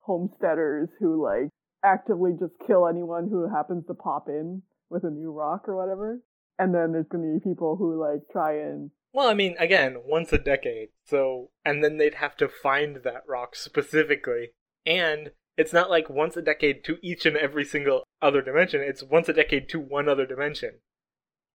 homesteaders 0.01 0.89
who 1.00 1.24
like 1.24 1.50
actively 1.84 2.31
just 2.39 2.53
kill 2.67 2.88
anyone 2.88 3.27
who 3.29 3.50
happens 3.50 3.86
to 3.88 3.93
pop 3.93 4.27
in 4.27 4.62
with 4.89 5.03
a 5.03 5.10
new 5.10 5.31
rock 5.31 5.67
or 5.67 5.75
whatever. 5.75 6.20
And 6.60 6.74
then 6.74 6.91
there's 6.91 7.08
going 7.08 7.24
to 7.24 7.39
be 7.39 7.50
people 7.50 7.75
who 7.75 8.00
like 8.00 8.22
try 8.31 8.53
and 8.53 8.91
Well, 9.13 9.27
I 9.27 9.34
mean, 9.34 9.55
again, 9.58 9.98
once 10.05 10.31
a 10.31 10.38
decade. 10.38 10.89
So, 11.05 11.50
and 11.65 11.84
then 11.84 11.98
they'd 11.98 12.15
have 12.15 12.38
to 12.38 12.48
find 12.48 12.98
that 13.03 13.24
rock 13.27 13.55
specifically. 13.55 14.50
And 14.86 15.31
it's 15.58 15.74
not 15.74 15.89
like 15.89 16.10
once 16.10 16.38
a 16.38 16.41
decade 16.41 16.84
to 16.86 16.98
each 17.01 17.25
and 17.25 17.38
every 17.38 17.65
single 17.65 18.03
other 18.22 18.41
dimension. 18.41 18.81
It's 18.81 19.03
once 19.03 19.29
a 19.29 19.34
decade 19.34 19.70
to 19.70 19.79
one 19.79 20.08
other 20.08 20.25
dimension. 20.25 20.79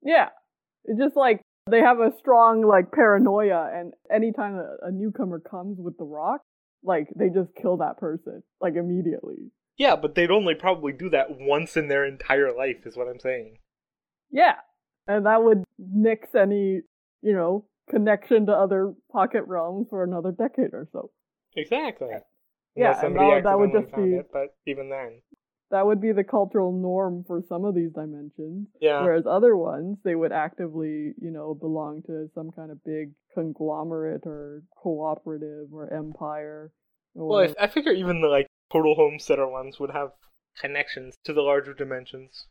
Yeah. 0.02 0.28
It's 0.84 0.98
just 0.98 1.16
like 1.16 1.40
they 1.70 1.80
have 1.80 1.98
a 1.98 2.12
strong 2.18 2.66
like 2.66 2.92
paranoia 2.92 3.70
and 3.74 3.92
anytime 4.12 4.54
a, 4.54 4.88
a 4.88 4.92
newcomer 4.92 5.40
comes 5.40 5.78
with 5.78 5.98
the 5.98 6.04
rock, 6.04 6.40
like 6.82 7.08
they 7.16 7.28
just 7.28 7.54
kill 7.60 7.78
that 7.78 7.98
person 7.98 8.42
like 8.60 8.74
immediately. 8.76 9.50
Yeah, 9.76 9.96
but 9.96 10.14
they'd 10.14 10.30
only 10.30 10.54
probably 10.54 10.92
do 10.92 11.10
that 11.10 11.26
once 11.30 11.76
in 11.76 11.88
their 11.88 12.06
entire 12.06 12.54
life, 12.56 12.86
is 12.86 12.96
what 12.96 13.08
I'm 13.08 13.20
saying. 13.20 13.58
Yeah. 14.30 14.54
And 15.06 15.26
that 15.26 15.42
would 15.42 15.64
nix 15.78 16.34
any, 16.34 16.80
you 17.22 17.32
know, 17.32 17.66
connection 17.90 18.46
to 18.46 18.52
other 18.52 18.94
pocket 19.12 19.44
realms 19.46 19.88
for 19.90 20.02
another 20.02 20.32
decade 20.32 20.72
or 20.72 20.88
so. 20.92 21.10
Exactly. 21.56 22.08
Yeah, 22.74 22.88
Unless 22.88 23.04
and 23.04 23.16
that, 23.16 23.40
that 23.44 23.58
would 23.58 23.72
just 23.72 23.94
be 23.94 24.16
it, 24.16 24.28
but 24.32 24.54
even 24.66 24.90
then. 24.90 25.20
That 25.70 25.86
would 25.86 26.00
be 26.00 26.12
the 26.12 26.24
cultural 26.24 26.72
norm 26.72 27.24
for 27.26 27.42
some 27.48 27.64
of 27.64 27.74
these 27.74 27.92
dimensions. 27.92 28.68
Yeah. 28.80 29.02
Whereas 29.02 29.24
other 29.26 29.56
ones, 29.56 29.98
they 30.04 30.14
would 30.14 30.32
actively, 30.32 31.14
you 31.20 31.30
know, 31.30 31.54
belong 31.54 32.02
to 32.06 32.28
some 32.34 32.50
kind 32.52 32.70
of 32.70 32.82
big 32.84 33.12
conglomerate 33.34 34.22
or 34.26 34.62
cooperative 34.76 35.72
or 35.72 35.92
empire. 35.92 36.70
Or, 37.14 37.28
Well, 37.28 37.54
I, 37.58 37.64
I 37.64 37.66
figure 37.66 37.92
even 37.92 38.20
the, 38.20 38.28
like, 38.28 38.46
total 38.72 38.94
homesteader 38.94 39.48
ones 39.48 39.78
would 39.80 39.90
have 39.90 40.10
connections 40.60 41.16
to 41.24 41.32
the 41.32 41.42
larger 41.42 41.74
dimensions. 41.74 42.46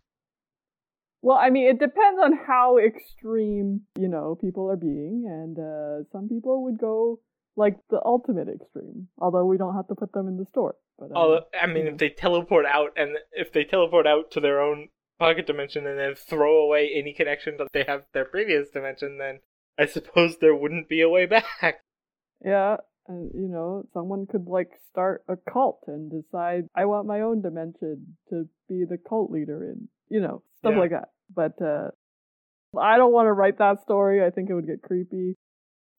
well, 1.21 1.37
I 1.37 1.49
mean, 1.49 1.67
it 1.67 1.79
depends 1.79 2.19
on 2.21 2.33
how 2.45 2.77
extreme, 2.77 3.81
you 3.97 4.07
know, 4.07 4.37
people 4.39 4.69
are 4.69 4.75
being, 4.77 5.25
and 5.27 5.57
uh, 5.57 6.07
some 6.11 6.29
people 6.29 6.63
would 6.65 6.77
go 6.77 7.19
like 7.55 7.77
the 7.89 8.01
ultimate 8.03 8.47
extreme. 8.49 9.07
Although 9.17 9.45
we 9.45 9.57
don't 9.57 9.75
have 9.75 9.87
to 9.87 9.95
put 9.95 10.11
them 10.13 10.27
in 10.27 10.37
the 10.37 10.45
store. 10.45 10.75
But 10.99 11.05
um, 11.05 11.11
Oh, 11.15 11.39
I 11.59 11.67
mean, 11.67 11.85
yeah. 11.85 11.91
if 11.93 11.97
they 11.97 12.09
teleport 12.09 12.65
out 12.65 12.91
and 12.97 13.17
if 13.31 13.51
they 13.51 13.63
teleport 13.63 14.07
out 14.07 14.31
to 14.31 14.39
their 14.39 14.61
own 14.61 14.89
pocket 15.19 15.47
dimension 15.47 15.87
and 15.87 15.97
then 15.97 16.15
throw 16.15 16.57
away 16.57 16.91
any 16.93 17.13
connection 17.13 17.55
that 17.57 17.67
they 17.73 17.83
have 17.87 18.03
their 18.13 18.25
previous 18.25 18.69
dimension, 18.69 19.17
then 19.17 19.39
I 19.79 19.85
suppose 19.85 20.37
there 20.37 20.55
wouldn't 20.55 20.89
be 20.89 21.01
a 21.01 21.09
way 21.09 21.25
back. 21.35 21.81
Yeah, 22.43 22.77
and 23.07 23.31
you 23.33 23.47
know, 23.47 23.85
someone 23.93 24.25
could 24.27 24.47
like 24.47 24.71
start 24.89 25.23
a 25.27 25.35
cult 25.51 25.83
and 25.87 26.11
decide 26.11 26.65
I 26.75 26.85
want 26.85 27.07
my 27.07 27.21
own 27.21 27.41
dimension 27.41 28.17
to 28.29 28.47
be 28.67 28.83
the 28.89 28.97
cult 28.97 29.31
leader 29.31 29.63
in, 29.63 29.87
you 30.09 30.19
know, 30.21 30.43
stuff 30.57 30.73
Yeah. 30.75 30.79
like 30.79 30.91
that. 30.91 31.09
But 31.33 31.61
uh 31.61 31.91
I 32.77 32.97
don't 32.97 33.13
want 33.13 33.27
to 33.27 33.31
write 33.33 33.59
that 33.59 33.81
story. 33.83 34.21
I 34.25 34.31
think 34.31 34.49
it 34.49 34.53
would 34.53 34.67
get 34.67 34.81
creepy. 34.81 35.35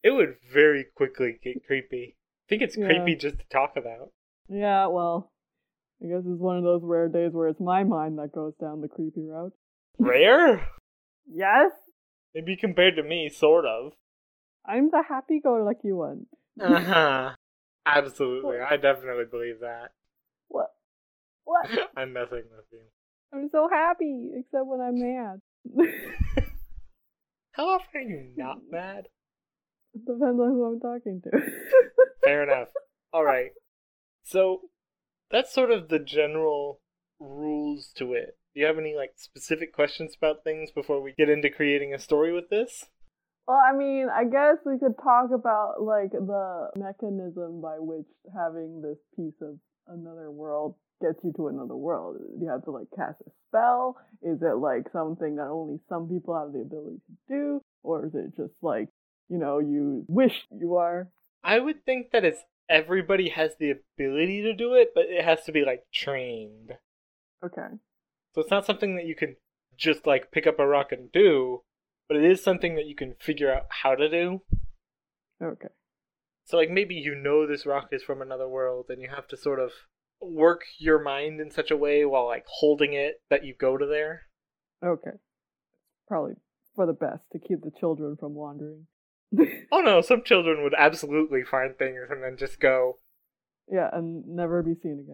It 0.06 0.14
would 0.14 0.36
very 0.52 0.84
quickly 0.94 1.36
get 1.42 1.66
creepy. 1.66 2.14
I 2.16 2.46
think 2.48 2.62
it's 2.62 2.76
Yeah. 2.76 2.86
creepy 2.86 3.16
just 3.16 3.40
to 3.40 3.44
talk 3.48 3.76
about. 3.76 4.12
Yeah, 4.48 4.86
well, 4.86 5.32
I 6.00 6.06
guess 6.06 6.20
it's 6.24 6.38
one 6.40 6.56
of 6.56 6.62
those 6.62 6.84
rare 6.84 7.08
days 7.08 7.32
where 7.32 7.48
it's 7.48 7.58
my 7.58 7.82
mind 7.82 8.16
that 8.20 8.30
goes 8.30 8.54
down 8.60 8.82
the 8.82 8.88
creepy 8.88 9.26
route. 9.26 9.52
Rare? 9.98 10.68
Yes, 11.26 11.72
Maybe 12.36 12.54
compared 12.54 12.94
to 12.96 13.02
me, 13.02 13.28
sort 13.30 13.64
of. 13.66 13.94
I'm 14.64 14.90
the 14.90 15.02
happy-go-lucky 15.02 15.90
one. 15.90 16.26
Uh 16.60 16.78
huh. 16.80 17.34
Absolutely. 17.86 18.60
I 18.60 18.76
definitely 18.76 19.24
believe 19.24 19.58
that. 19.60 19.90
What? 20.46 20.72
What? 21.44 21.68
I'm 21.96 22.12
messing 22.12 22.44
with 22.54 22.66
you. 22.70 22.82
I'm 23.32 23.48
so 23.50 23.68
happy, 23.68 24.30
except 24.36 24.66
when 24.66 24.80
I'm 24.80 25.00
mad. 25.00 25.40
How 27.52 27.70
often 27.70 27.88
are 27.96 28.00
you 28.02 28.30
not 28.36 28.58
mad? 28.70 29.08
Depends 30.04 30.22
on 30.22 30.50
who 30.50 30.64
I'm 30.64 30.80
talking 30.80 31.22
to. 31.24 31.30
Fair 32.24 32.42
enough. 32.42 32.68
Alright. 33.14 33.52
So, 34.28 34.62
that's 35.30 35.54
sort 35.54 35.70
of 35.70 35.88
the 35.88 36.00
general 36.00 36.80
rules 37.20 37.92
to 37.96 38.12
it. 38.12 38.36
Do 38.52 38.60
you 38.60 38.66
have 38.66 38.76
any, 38.76 38.96
like, 38.96 39.12
specific 39.14 39.72
questions 39.72 40.16
about 40.20 40.42
things 40.42 40.72
before 40.72 41.00
we 41.00 41.14
get 41.16 41.28
into 41.28 41.48
creating 41.48 41.94
a 41.94 42.00
story 42.00 42.32
with 42.32 42.50
this? 42.50 42.86
Well, 43.46 43.62
I 43.64 43.76
mean, 43.76 44.08
I 44.12 44.24
guess 44.24 44.56
we 44.66 44.78
could 44.78 44.98
talk 45.00 45.30
about 45.32 45.80
like 45.80 46.10
the 46.10 46.70
mechanism 46.76 47.60
by 47.60 47.76
which 47.78 48.06
having 48.34 48.82
this 48.82 48.98
piece 49.14 49.40
of 49.40 49.58
another 49.86 50.32
world 50.32 50.74
gets 51.00 51.22
you 51.22 51.32
to 51.36 51.46
another 51.46 51.76
world. 51.76 52.16
You 52.40 52.48
have 52.48 52.64
to 52.64 52.72
like 52.72 52.88
cast 52.96 53.20
a 53.20 53.30
spell. 53.46 53.98
Is 54.22 54.42
it 54.42 54.56
like 54.56 54.90
something 54.92 55.36
that 55.36 55.46
only 55.46 55.78
some 55.88 56.08
people 56.08 56.36
have 56.36 56.52
the 56.52 56.60
ability 56.60 56.98
to 57.06 57.14
do, 57.28 57.60
or 57.84 58.06
is 58.06 58.14
it 58.14 58.36
just 58.36 58.54
like 58.62 58.88
you 59.28 59.38
know 59.38 59.58
you 59.58 60.04
wish 60.08 60.46
you 60.50 60.76
are? 60.76 61.08
I 61.42 61.58
would 61.58 61.84
think 61.84 62.10
that 62.12 62.24
it's 62.24 62.40
everybody 62.68 63.28
has 63.30 63.52
the 63.58 63.70
ability 63.70 64.42
to 64.42 64.54
do 64.54 64.74
it, 64.74 64.90
but 64.94 65.04
it 65.06 65.24
has 65.24 65.44
to 65.44 65.52
be, 65.52 65.64
like, 65.64 65.84
trained. 65.94 66.72
Okay. 67.44 67.68
So 68.34 68.40
it's 68.40 68.50
not 68.50 68.66
something 68.66 68.96
that 68.96 69.06
you 69.06 69.14
can 69.14 69.36
just 69.76 70.06
like 70.06 70.30
pick 70.30 70.46
up 70.46 70.58
a 70.58 70.66
rock 70.66 70.92
and 70.92 71.10
do, 71.12 71.62
but 72.08 72.16
it 72.16 72.24
is 72.24 72.42
something 72.42 72.74
that 72.76 72.86
you 72.86 72.94
can 72.94 73.14
figure 73.20 73.52
out 73.52 73.66
how 73.82 73.94
to 73.94 74.08
do. 74.08 74.42
Okay. 75.42 75.68
So 76.44 76.56
like 76.56 76.70
maybe 76.70 76.94
you 76.94 77.14
know 77.14 77.46
this 77.46 77.66
rock 77.66 77.88
is 77.92 78.02
from 78.02 78.22
another 78.22 78.48
world 78.48 78.86
and 78.88 79.02
you 79.02 79.08
have 79.14 79.26
to 79.28 79.36
sort 79.36 79.58
of 79.58 79.72
work 80.20 80.62
your 80.78 81.02
mind 81.02 81.40
in 81.40 81.50
such 81.50 81.70
a 81.70 81.76
way 81.76 82.04
while 82.04 82.26
like 82.26 82.44
holding 82.46 82.92
it 82.92 83.22
that 83.30 83.44
you 83.44 83.54
go 83.58 83.76
to 83.76 83.86
there. 83.86 84.22
Okay. 84.84 85.18
Probably 86.08 86.34
for 86.74 86.86
the 86.86 86.92
best 86.92 87.24
to 87.32 87.38
keep 87.38 87.62
the 87.62 87.72
children 87.78 88.16
from 88.18 88.34
wandering. 88.34 88.86
Oh 89.72 89.80
no, 89.80 90.00
some 90.00 90.22
children 90.22 90.62
would 90.62 90.74
absolutely 90.76 91.42
find 91.42 91.76
things 91.76 91.98
and 92.10 92.22
then 92.22 92.36
just 92.36 92.60
go, 92.60 92.98
yeah, 93.68 93.90
and 93.92 94.26
never 94.26 94.62
be 94.62 94.74
seen 94.74 95.04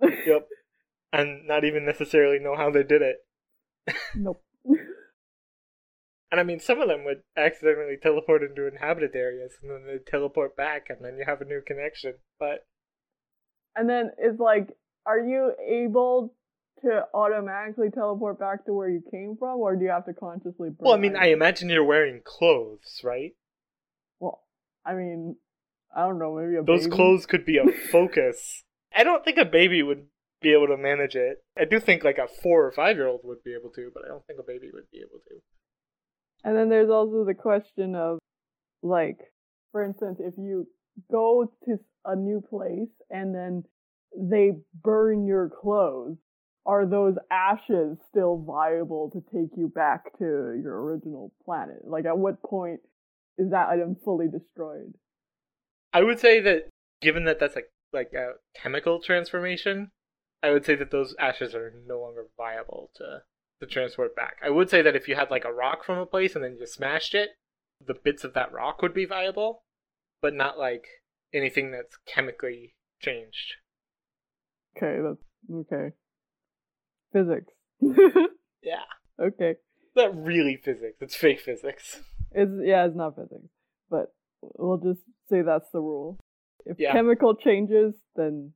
again. 0.00 0.18
yep, 0.26 0.48
and 1.12 1.46
not 1.46 1.64
even 1.64 1.84
necessarily 1.84 2.38
know 2.38 2.56
how 2.56 2.70
they 2.70 2.82
did 2.82 3.02
it. 3.02 3.16
nope. 4.14 4.42
And 6.28 6.40
I 6.40 6.42
mean, 6.42 6.58
some 6.58 6.80
of 6.80 6.88
them 6.88 7.04
would 7.04 7.22
accidentally 7.36 7.96
teleport 7.96 8.42
into 8.42 8.66
inhabited 8.66 9.14
areas 9.14 9.52
and 9.62 9.70
then 9.70 9.86
they 9.86 9.98
teleport 9.98 10.56
back 10.56 10.90
and 10.90 10.98
then 11.00 11.16
you 11.16 11.24
have 11.24 11.40
a 11.40 11.44
new 11.44 11.62
connection. 11.64 12.14
But 12.40 12.66
And 13.76 13.88
then 13.88 14.10
it's 14.18 14.40
like, 14.40 14.76
are 15.06 15.20
you 15.20 15.52
able 15.64 16.34
to 16.82 17.04
automatically 17.14 17.90
teleport 17.90 18.38
back 18.38 18.64
to 18.66 18.72
where 18.72 18.88
you 18.88 19.02
came 19.10 19.36
from, 19.38 19.60
or 19.60 19.76
do 19.76 19.84
you 19.84 19.90
have 19.90 20.04
to 20.06 20.12
consciously? 20.12 20.70
Well, 20.78 20.94
I 20.94 20.98
mean, 20.98 21.16
I 21.16 21.28
imagine 21.28 21.70
you're 21.70 21.84
wearing 21.84 22.20
clothes, 22.24 23.00
right? 23.02 23.32
I 24.86 24.94
mean, 24.94 25.36
I 25.94 26.06
don't 26.06 26.18
know. 26.18 26.36
Maybe 26.36 26.56
a 26.56 26.62
Those 26.62 26.84
baby? 26.84 26.96
clothes 26.96 27.26
could 27.26 27.44
be 27.44 27.58
a 27.58 27.64
focus. 27.90 28.62
I 28.96 29.04
don't 29.04 29.24
think 29.24 29.38
a 29.38 29.44
baby 29.44 29.82
would 29.82 30.06
be 30.40 30.52
able 30.52 30.68
to 30.68 30.76
manage 30.76 31.16
it. 31.16 31.38
I 31.58 31.64
do 31.64 31.80
think 31.80 32.04
like 32.04 32.18
a 32.18 32.28
four 32.42 32.66
or 32.66 32.72
five 32.72 32.96
year 32.96 33.08
old 33.08 33.20
would 33.24 33.42
be 33.42 33.54
able 33.54 33.70
to, 33.70 33.90
but 33.92 34.04
I 34.04 34.08
don't 34.08 34.24
think 34.26 34.38
a 34.38 34.44
baby 34.46 34.68
would 34.72 34.90
be 34.92 34.98
able 34.98 35.20
to. 35.28 35.34
And 36.44 36.56
then 36.56 36.68
there's 36.68 36.90
also 36.90 37.24
the 37.24 37.34
question 37.34 37.94
of, 37.96 38.18
like, 38.82 39.18
for 39.72 39.82
instance, 39.84 40.18
if 40.20 40.34
you 40.38 40.68
go 41.10 41.50
to 41.64 41.78
a 42.04 42.14
new 42.14 42.40
place 42.40 42.88
and 43.10 43.34
then 43.34 43.64
they 44.16 44.52
burn 44.82 45.26
your 45.26 45.50
clothes, 45.60 46.16
are 46.64 46.86
those 46.86 47.14
ashes 47.30 47.96
still 48.10 48.44
viable 48.46 49.10
to 49.12 49.20
take 49.34 49.50
you 49.56 49.68
back 49.74 50.16
to 50.18 50.24
your 50.24 50.82
original 50.82 51.32
planet? 51.44 51.78
Like, 51.84 52.06
at 52.06 52.18
what 52.18 52.42
point 52.42 52.80
is 53.38 53.50
that 53.50 53.68
item 53.68 53.96
fully 54.04 54.26
destroyed? 54.28 54.94
I 55.92 56.02
would 56.02 56.18
say 56.20 56.40
that 56.40 56.68
given 57.00 57.24
that 57.24 57.38
that's 57.38 57.54
like 57.54 57.70
like 57.92 58.12
a 58.12 58.32
chemical 58.60 59.00
transformation, 59.00 59.90
I 60.42 60.50
would 60.50 60.64
say 60.64 60.74
that 60.76 60.90
those 60.90 61.14
ashes 61.18 61.54
are 61.54 61.72
no 61.86 62.00
longer 62.00 62.26
viable 62.36 62.90
to 62.96 63.22
to 63.60 63.66
transport 63.66 64.14
back. 64.14 64.36
I 64.44 64.50
would 64.50 64.68
say 64.68 64.82
that 64.82 64.96
if 64.96 65.08
you 65.08 65.14
had 65.14 65.30
like 65.30 65.44
a 65.44 65.52
rock 65.52 65.84
from 65.84 65.98
a 65.98 66.06
place 66.06 66.34
and 66.34 66.44
then 66.44 66.56
you 66.58 66.66
smashed 66.66 67.14
it, 67.14 67.30
the 67.84 67.94
bits 67.94 68.24
of 68.24 68.34
that 68.34 68.52
rock 68.52 68.82
would 68.82 68.94
be 68.94 69.06
viable, 69.06 69.62
but 70.20 70.34
not 70.34 70.58
like 70.58 70.84
anything 71.32 71.70
that's 71.70 71.96
chemically 72.06 72.74
changed. 73.00 73.54
Okay, 74.76 75.00
that's 75.02 75.66
okay. 75.72 75.94
Physics. 77.12 77.52
Yeah. 78.66 78.82
okay. 79.20 79.54
Not 79.94 80.26
really 80.26 80.60
physics, 80.62 80.98
it's 81.00 81.16
fake 81.16 81.40
physics. 81.40 82.00
It's 82.32 82.50
yeah, 82.64 82.86
it's 82.86 82.96
not 82.96 83.16
physics, 83.16 83.48
but 83.90 84.12
we'll 84.42 84.78
just 84.78 85.00
say 85.30 85.42
that's 85.42 85.70
the 85.72 85.80
rule. 85.80 86.18
If 86.64 86.78
Yeah. 86.78 86.92
chemical 86.92 87.34
changes, 87.36 87.94
then 88.16 88.52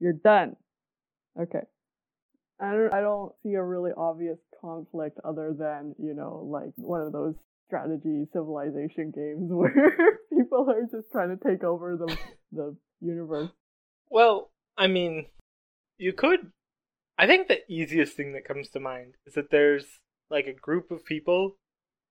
you're 0.00 0.12
done. 0.12 0.56
Okay. 1.38 1.62
I 2.60 2.72
don't 2.72 2.92
I 2.92 3.00
don't 3.00 3.32
see 3.42 3.54
a 3.54 3.62
really 3.62 3.92
obvious 3.96 4.38
conflict 4.60 5.18
other 5.24 5.54
than, 5.56 5.94
you 5.98 6.14
know, 6.14 6.48
like 6.50 6.72
one 6.76 7.02
of 7.02 7.12
those 7.12 7.34
strategy 7.66 8.26
civilization 8.32 9.12
games 9.14 9.50
where 9.52 10.18
people 10.32 10.68
are 10.70 10.82
just 10.82 11.10
trying 11.12 11.36
to 11.36 11.48
take 11.48 11.62
over 11.62 11.96
the 11.96 12.16
the 12.52 12.76
universe. 13.00 13.50
Well, 14.10 14.50
I 14.76 14.86
mean, 14.86 15.26
you 15.98 16.12
could. 16.12 16.52
I 17.18 17.26
think 17.26 17.48
the 17.48 17.60
easiest 17.70 18.16
thing 18.16 18.32
that 18.32 18.44
comes 18.44 18.68
to 18.70 18.80
mind 18.80 19.14
is 19.26 19.34
that 19.34 19.50
there's 19.50 19.84
like 20.30 20.46
a 20.46 20.52
group 20.52 20.90
of 20.90 21.04
people 21.04 21.56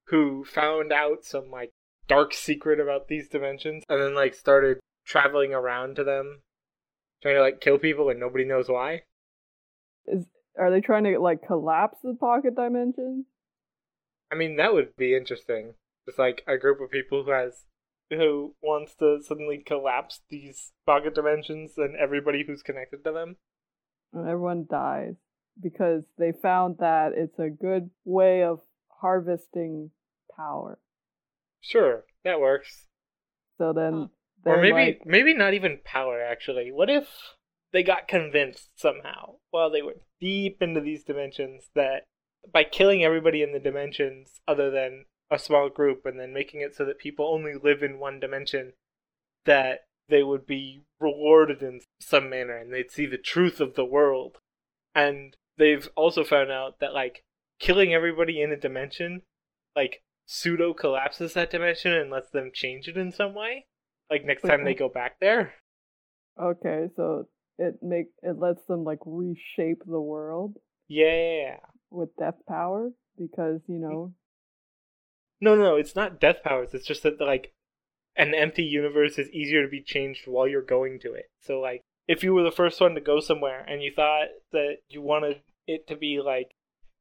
who 0.09 0.45
found 0.45 0.91
out 0.91 1.23
some 1.23 1.49
like 1.51 1.71
dark 2.07 2.33
secret 2.33 2.79
about 2.79 3.07
these 3.07 3.27
dimensions 3.27 3.83
and 3.89 4.01
then 4.01 4.15
like 4.15 4.33
started 4.33 4.79
traveling 5.05 5.53
around 5.53 5.95
to 5.95 6.03
them, 6.03 6.41
trying 7.21 7.35
to 7.35 7.41
like 7.41 7.61
kill 7.61 7.77
people 7.77 8.09
and 8.09 8.19
nobody 8.19 8.45
knows 8.45 8.69
why. 8.69 9.03
Is 10.05 10.25
are 10.57 10.71
they 10.71 10.81
trying 10.81 11.03
to 11.03 11.19
like 11.19 11.45
collapse 11.45 11.99
the 12.03 12.15
pocket 12.19 12.55
dimension? 12.55 13.25
I 14.31 14.35
mean, 14.35 14.57
that 14.57 14.73
would 14.73 14.95
be 14.97 15.15
interesting. 15.15 15.73
Just 16.05 16.19
like 16.19 16.43
a 16.47 16.57
group 16.57 16.79
of 16.81 16.89
people 16.89 17.23
who 17.23 17.31
has 17.31 17.65
who 18.09 18.55
wants 18.61 18.95
to 18.95 19.19
suddenly 19.21 19.61
collapse 19.65 20.21
these 20.29 20.71
pocket 20.85 21.13
dimensions 21.13 21.73
and 21.77 21.95
everybody 21.97 22.45
who's 22.47 22.63
connected 22.63 23.03
to 23.03 23.11
them. 23.11 23.35
and 24.13 24.27
everyone 24.27 24.65
dies 24.69 25.15
because 25.61 26.03
they 26.17 26.31
found 26.31 26.77
that 26.79 27.11
it's 27.13 27.37
a 27.39 27.49
good 27.49 27.89
way 28.05 28.43
of 28.43 28.61
harvesting 29.01 29.91
power. 30.35 30.79
Sure, 31.61 32.05
that 32.23 32.39
works. 32.39 32.87
So 33.57 33.73
then, 33.73 34.09
Or 34.45 34.61
maybe 34.61 34.73
like, 34.73 35.01
maybe 35.05 35.33
not 35.33 35.53
even 35.53 35.79
power 35.83 36.21
actually. 36.21 36.71
What 36.71 36.89
if 36.89 37.07
they 37.73 37.83
got 37.83 38.07
convinced 38.07 38.69
somehow 38.75 39.35
while 39.51 39.69
they 39.69 39.81
were 39.81 39.97
deep 40.21 40.61
into 40.61 40.79
these 40.79 41.03
dimensions 41.03 41.69
that 41.75 42.03
by 42.51 42.63
killing 42.63 43.03
everybody 43.03 43.41
in 43.41 43.51
the 43.51 43.59
dimensions 43.59 44.39
other 44.47 44.71
than 44.71 45.05
a 45.29 45.37
small 45.37 45.69
group 45.69 46.05
and 46.05 46.19
then 46.19 46.33
making 46.33 46.61
it 46.61 46.75
so 46.75 46.85
that 46.85 46.99
people 46.99 47.27
only 47.27 47.53
live 47.61 47.83
in 47.83 47.99
one 47.99 48.19
dimension 48.19 48.73
that 49.45 49.81
they 50.09 50.23
would 50.23 50.45
be 50.45 50.83
rewarded 51.01 51.61
in 51.61 51.81
some 51.99 52.29
manner 52.29 52.55
and 52.55 52.73
they'd 52.73 52.91
see 52.91 53.05
the 53.05 53.17
truth 53.17 53.59
of 53.59 53.75
the 53.75 53.85
world. 53.85 54.37
And 54.95 55.35
they've 55.57 55.89
also 55.95 56.23
found 56.23 56.51
out 56.51 56.79
that 56.79 56.93
like 56.93 57.23
killing 57.59 57.93
everybody 57.93 58.41
in 58.41 58.51
a 58.51 58.57
dimension 58.57 59.23
like 59.75 60.01
pseudo 60.27 60.73
collapses 60.73 61.33
that 61.33 61.49
dimension 61.49 61.93
and 61.93 62.11
lets 62.11 62.29
them 62.29 62.51
change 62.53 62.87
it 62.87 62.97
in 62.97 63.11
some 63.11 63.33
way. 63.33 63.65
Like 64.11 64.25
next 64.25 64.43
time 64.43 64.63
they 64.63 64.75
go 64.75 64.89
back 64.89 65.19
there. 65.19 65.53
okay, 66.39 66.87
so 66.95 67.27
it 67.57 67.79
make 67.81 68.07
it 68.21 68.37
lets 68.37 68.63
them 68.65 68.83
like 68.83 68.99
reshape 69.05 69.81
the 69.85 69.99
world. 69.99 70.55
Yeah. 70.87 71.57
with 71.89 72.15
death 72.17 72.35
power 72.47 72.91
because 73.17 73.61
you 73.67 73.79
know. 73.79 74.13
No, 75.41 75.55
no, 75.55 75.75
it's 75.75 75.95
not 75.95 76.19
death 76.19 76.43
powers. 76.43 76.73
It's 76.73 76.87
just 76.87 77.03
that 77.03 77.19
like 77.19 77.53
an 78.15 78.33
empty 78.33 78.63
universe 78.63 79.17
is 79.17 79.29
easier 79.31 79.63
to 79.63 79.69
be 79.69 79.83
changed 79.83 80.21
while 80.25 80.47
you're 80.47 80.61
going 80.61 80.99
to 81.01 81.13
it. 81.13 81.25
So 81.41 81.59
like 81.59 81.81
if 82.07 82.23
you 82.23 82.33
were 82.33 82.43
the 82.43 82.51
first 82.51 82.79
one 82.79 82.95
to 82.95 83.01
go 83.01 83.19
somewhere 83.19 83.63
and 83.67 83.81
you 83.81 83.91
thought 83.95 84.27
that 84.51 84.77
you 84.89 85.01
wanted 85.01 85.41
it 85.67 85.87
to 85.87 85.95
be 85.95 86.21
like 86.23 86.51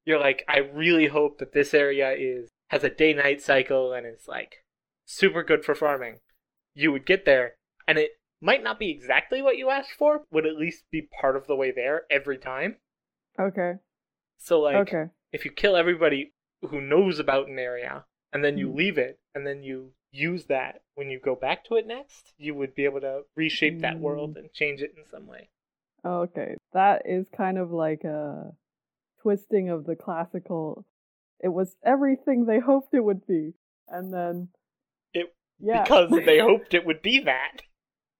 you're 0.04 0.18
like 0.20 0.44
I 0.48 0.58
really 0.58 1.06
hope 1.06 1.38
that 1.38 1.52
this 1.52 1.72
area 1.72 2.12
is 2.18 2.48
has 2.70 2.84
a 2.84 2.90
day 2.90 3.12
night 3.12 3.40
cycle 3.40 3.92
and 3.92 4.06
is 4.06 4.26
like 4.28 4.64
super 5.04 5.42
good 5.42 5.64
for 5.64 5.74
farming. 5.74 6.18
You 6.74 6.92
would 6.92 7.06
get 7.06 7.24
there 7.24 7.54
and 7.86 7.98
it 7.98 8.12
might 8.40 8.62
not 8.62 8.78
be 8.78 8.90
exactly 8.90 9.40
what 9.40 9.56
you 9.56 9.70
asked 9.70 9.92
for, 9.98 10.22
would 10.30 10.46
at 10.46 10.56
least 10.56 10.84
be 10.90 11.08
part 11.20 11.36
of 11.36 11.46
the 11.46 11.56
way 11.56 11.70
there 11.70 12.02
every 12.10 12.38
time. 12.38 12.76
Okay. 13.38 13.74
So 14.38 14.60
like 14.60 14.76
Okay. 14.76 15.04
if 15.32 15.44
you 15.44 15.50
kill 15.50 15.76
everybody 15.76 16.32
who 16.62 16.80
knows 16.80 17.18
about 17.18 17.48
an 17.48 17.58
area 17.58 18.04
and 18.32 18.44
then 18.44 18.58
you 18.58 18.68
Mhm. 18.68 18.76
leave 18.76 18.98
it 18.98 19.18
and 19.34 19.46
then 19.46 19.62
you 19.62 19.92
use 20.10 20.46
that 20.46 20.82
when 20.94 21.10
you 21.10 21.20
go 21.20 21.34
back 21.34 21.64
to 21.64 21.76
it 21.76 21.86
next, 21.86 22.34
you 22.38 22.54
would 22.54 22.74
be 22.74 22.84
able 22.84 23.00
to 23.00 23.22
reshape 23.34 23.80
that 23.80 24.00
world 24.00 24.36
and 24.36 24.52
change 24.52 24.80
it 24.82 24.94
in 24.96 25.04
some 25.04 25.26
way. 25.26 25.48
Okay. 26.04 26.56
That 26.72 27.02
is 27.06 27.28
kind 27.30 27.58
of 27.58 27.70
like 27.70 28.04
a 28.04 28.54
twisting 29.20 29.68
of 29.70 29.84
the 29.86 29.96
classical. 29.96 30.84
It 31.40 31.48
was 31.48 31.76
everything 31.84 32.46
they 32.46 32.60
hoped 32.60 32.94
it 32.94 33.04
would 33.04 33.26
be, 33.26 33.52
and 33.88 34.12
then 34.12 34.48
It- 35.12 35.34
yeah 35.58 35.82
Because 35.82 36.10
they 36.10 36.38
hoped 36.38 36.74
it 36.74 36.84
would 36.86 37.02
be 37.02 37.20
that. 37.20 37.62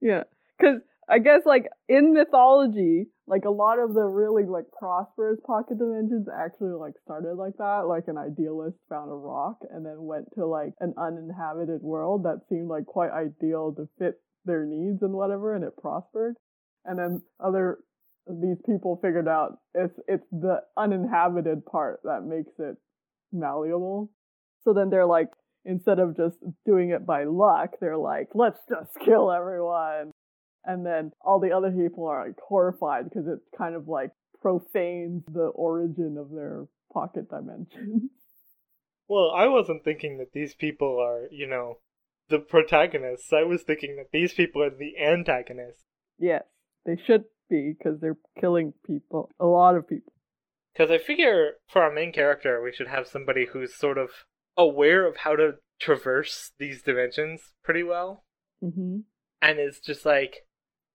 Yeah, 0.01 0.25
because 0.59 0.81
I 1.09 1.19
guess 1.19 1.43
like 1.47 1.69
in 1.89 2.13
mythology, 2.13 3.07
like 3.27 3.45
a 3.45 3.51
lot 3.51 3.79
of 3.79 3.95
the 3.95 4.05
really 4.05 4.45
like 4.45 4.65
prosperous 4.79 5.39
pocket 5.47 5.79
dimensions 5.79 6.29
actually 6.29 6.73
like 6.73 6.95
started 7.05 7.35
like 7.35 7.57
that. 7.59 7.87
Like 7.87 8.09
an 8.09 8.19
idealist 8.19 8.77
found 8.89 9.11
a 9.11 9.15
rock 9.15 9.59
and 9.71 9.85
then 9.85 10.03
went 10.03 10.27
to 10.35 10.47
like 10.47 10.75
an 10.81 10.95
uninhabited 10.99 11.83
world 11.83 12.25
that 12.25 12.43
seemed 12.49 12.69
like 12.69 12.87
quite 12.87 13.11
ideal 13.11 13.73
to 13.77 13.89
fit 13.99 14.21
their 14.45 14.65
needs 14.65 15.03
and 15.03 15.13
whatever, 15.13 15.55
and 15.55 15.65
it 15.65 15.77
prospered. 15.77 16.37
And 16.85 16.99
then 16.99 17.23
other 17.41 17.79
these 18.29 18.59
people 18.67 18.99
figured 19.01 19.29
out 19.29 19.59
it's 19.75 19.99
it's 20.09 20.27
the 20.33 20.61
uninhabited 20.77 21.65
part 21.65 22.01
that 22.05 22.25
makes 22.25 22.53
it 22.59 22.77
malleable. 23.33 24.11
So 24.63 24.73
then 24.73 24.91
they're 24.91 25.07
like, 25.07 25.29
instead 25.65 25.99
of 25.99 26.17
just 26.17 26.37
doing 26.65 26.91
it 26.91 27.07
by 27.07 27.25
luck, 27.25 27.71
they're 27.81 27.97
like, 27.97 28.29
let's 28.35 28.61
just 28.69 28.91
kill 29.05 29.31
everyone. 29.33 30.13
And 30.65 30.85
then 30.85 31.13
all 31.21 31.39
the 31.41 31.53
other 31.53 31.71
people 31.71 32.07
are 32.07 32.27
like 32.27 32.37
horrified 32.49 33.05
because 33.05 33.27
it 33.29 33.39
kind 33.57 33.75
of 33.77 33.87
like 33.89 34.11
profanes 34.41 35.23
the 35.33 35.47
origin 35.55 36.17
of 36.19 36.31
their 36.31 36.67
pocket 36.93 37.29
dimension. 37.31 38.11
Well, 39.09 39.31
I 39.31 39.47
wasn't 39.47 39.85
thinking 39.85 40.19
that 40.19 40.33
these 40.33 40.55
people 40.55 40.99
are, 41.01 41.29
you 41.31 41.47
know, 41.47 41.79
the 42.29 42.41
protagonists. 42.41 43.33
I 43.33 43.45
was 43.45 43.63
thinking 43.63 43.95
that 43.99 44.11
these 44.13 44.33
people 44.35 44.61
are 44.65 44.69
the 44.71 44.95
antagonists. 45.01 45.85
yes, 46.19 46.43
they 46.85 46.97
should 47.07 47.23
be 47.49 47.73
because 47.79 48.01
they're 48.01 48.19
killing 48.41 48.73
people, 48.85 49.31
a 49.39 49.47
lot 49.47 49.77
of 49.77 49.87
people. 49.89 50.13
Because 50.77 50.91
I 50.91 50.99
figure 50.99 51.53
for 51.69 51.83
our 51.83 51.93
main 51.93 52.13
character, 52.13 52.61
we 52.63 52.73
should 52.73 52.89
have 52.89 53.07
somebody 53.07 53.47
who's 53.47 53.75
sort 53.75 53.97
of 53.99 54.11
aware 54.57 55.07
of 55.07 55.19
how 55.19 55.37
to 55.37 55.55
traverse 55.81 56.53
these 56.59 56.83
dimensions 56.83 57.53
pretty 57.65 57.83
well. 57.83 58.25
hmm 58.61 59.01
and 59.43 59.61
is 59.61 59.81
just 59.81 60.07
like 60.07 60.47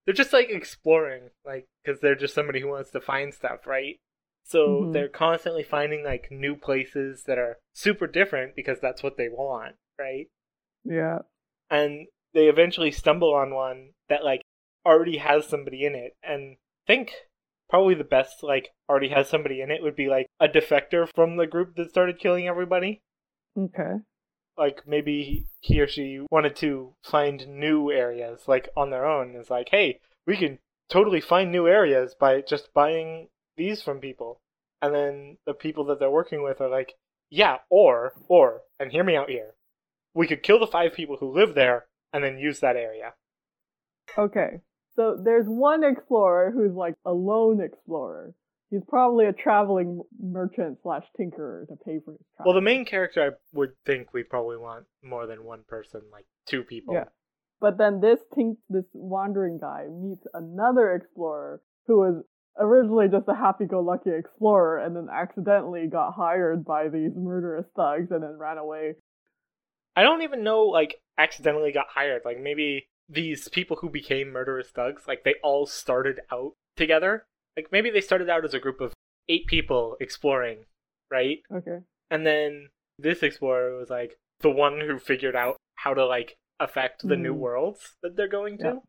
they're 0.06 0.16
just 0.16 0.34
like 0.34 0.50
exploring 0.50 1.30
like 1.46 1.68
because 1.86 2.02
they're 2.02 2.16
just 2.16 2.34
somebody 2.34 2.60
who 2.60 2.68
wants 2.68 2.90
to 2.90 3.00
find 3.00 3.32
stuff 3.36 3.68
right 3.68 4.00
so 4.44 4.86
Mhm. 4.86 4.94
they're 4.94 5.08
constantly 5.08 5.62
finding 5.62 6.04
like 6.04 6.28
new 6.32 6.56
places 6.56 7.24
that 7.28 7.38
are 7.38 7.60
super 7.72 8.08
different 8.08 8.56
because 8.56 8.80
that's 8.80 9.04
what 9.04 9.16
they 9.16 9.30
want 9.30 9.76
right 10.00 10.26
Yeah. 10.84 11.20
and 11.70 12.08
they 12.34 12.48
eventually 12.48 12.90
stumble 12.92 13.32
on 13.34 13.54
one 13.54 13.92
that 14.10 14.24
like 14.24 14.42
already 14.84 15.18
has 15.18 15.46
somebody 15.46 15.86
in 15.86 15.94
it 15.94 16.14
and 16.24 16.58
think 16.88 17.14
probably 17.72 17.96
the 17.96 18.04
best 18.04 18.44
like 18.44 18.70
already 18.90 19.10
has 19.10 19.28
somebody 19.30 19.62
in 19.62 19.72
it 19.72 19.82
would 19.82 19.96
be 19.96 20.08
like 20.08 20.28
a 20.40 20.48
defector 20.48 21.08
from 21.16 21.38
the 21.38 21.48
group 21.48 21.76
that 21.76 21.90
started 21.90 22.20
killing 22.20 22.48
everybody. 22.48 23.02
Okay. 23.58 23.94
like 24.58 24.84
maybe 24.88 25.46
he 25.62 25.80
or 25.82 25.88
she 25.88 26.20
wanted 26.30 26.56
to 26.58 26.94
find 27.04 27.48
new 27.48 27.90
areas 27.92 28.42
like 28.48 28.70
on 28.78 28.90
their 28.92 29.06
own. 29.06 29.36
It's 29.36 29.50
like 29.50 29.70
hey 29.72 30.00
we 30.28 30.38
can 30.38 30.60
totally 30.90 31.22
find 31.22 31.52
new 31.52 31.68
areas 31.68 32.14
by 32.20 32.42
just 32.42 32.74
buying 32.74 33.30
these 33.58 33.82
from 33.82 34.00
people. 34.00 34.40
And 34.82 34.94
then 34.94 35.38
the 35.46 35.54
people 35.54 35.86
that 35.86 36.00
they're 36.00 36.12
working 36.12 36.44
with 36.44 36.60
are 36.62 36.70
like 36.70 36.94
yeah 37.30 37.60
or 37.70 38.14
or 38.28 38.62
and 38.80 38.92
hear 38.92 39.04
me 39.04 39.16
out 39.16 39.30
here. 39.30 39.56
We 40.14 40.28
could 40.28 40.44
kill 40.44 40.60
the 40.60 40.68
five 40.68 40.94
people 40.94 41.18
who 41.18 41.32
live 41.34 41.56
there 41.56 41.86
and 42.12 42.22
then 42.24 42.38
use 42.38 42.60
that 42.60 42.76
area. 42.76 43.14
Okay. 44.18 44.60
So 44.96 45.18
there's 45.24 45.46
one 45.48 45.84
explorer 45.84 46.52
who's 46.52 46.74
like 46.74 46.96
a 47.06 47.14
lone 47.14 47.62
explorer. 47.62 48.34
He's 48.70 48.84
probably 48.88 49.26
a 49.26 49.34
traveling 49.34 50.02
merchant 50.22 50.80
slash 50.82 51.04
tinkerer 51.20 51.68
to 51.68 51.76
pay 51.86 52.00
for 52.04 52.12
his 52.14 52.22
travel. 52.36 52.46
well 52.46 52.54
the 52.56 52.62
main 52.62 52.86
character 52.86 53.22
i 53.22 53.30
would 53.54 53.72
think 53.86 54.14
we 54.14 54.24
probably 54.24 54.56
want 54.58 54.86
more 55.04 55.28
than 55.28 55.44
one 55.44 55.64
person 55.68 56.02
like 56.12 56.26
two 56.48 56.64
people 56.64 56.94
Yeah. 56.94 57.06
But 57.60 57.78
then 57.78 58.00
this 58.02 58.20
tink, 58.36 58.56
this 58.70 58.86
wandering 58.94 59.60
guy 59.60 59.86
meets 59.92 60.26
another 60.34 60.94
explorer 60.96 61.62
who 61.86 62.00
was 62.00 62.24
originally 62.58 63.08
just 63.08 63.28
a 63.28 63.36
happy-go-lucky 63.36 64.10
explorer 64.10 64.80
and 64.80 64.96
then 64.96 65.08
accidentally 65.14 65.86
got 65.88 66.14
hired 66.14 66.66
by 66.66 66.88
these 66.90 67.12
murderous 67.16 67.68
thugs 67.76 68.10
and 68.10 68.24
then 68.24 68.36
ran 68.38 68.58
away. 68.58 68.96
I 69.96 70.02
don't 70.04 70.24
even 70.24 70.44
know, 70.44 70.64
like, 70.64 70.96
accidentally 71.20 71.72
got 71.72 71.86
hired. 71.88 72.24
Like, 72.26 72.40
maybe 72.40 72.88
these 73.12 73.50
people 73.50 73.78
who 73.82 73.90
became 73.90 74.32
murderous 74.32 74.70
thugs, 74.70 75.04
like, 75.08 75.24
they 75.24 75.36
all 75.44 75.66
started 75.66 76.22
out 76.32 76.54
together. 76.78 77.26
Like, 77.58 77.68
maybe 77.72 77.90
they 77.90 78.02
started 78.02 78.30
out 78.30 78.46
as 78.46 78.54
a 78.54 78.60
group 78.60 78.80
of 78.80 78.94
eight 79.28 79.46
people 79.48 79.98
exploring, 80.00 80.66
right? 81.12 81.40
Okay. 81.54 81.80
And 82.10 82.26
then 82.26 82.70
this 82.98 83.22
explorer 83.22 83.78
was, 83.78 83.90
like, 83.90 84.18
the 84.40 84.50
one 84.50 84.80
who 84.80 84.98
figured 84.98 85.36
out 85.36 85.58
how 85.76 85.94
to, 85.94 86.06
like, 86.06 86.36
affect 86.60 87.08
the 87.08 87.16
new 87.18 87.34
Mm. 87.34 87.40
worlds 87.40 87.98
that 88.02 88.16
they're 88.16 88.28
going 88.28 88.58
to. 88.60 88.64
Yeah. 88.64 88.80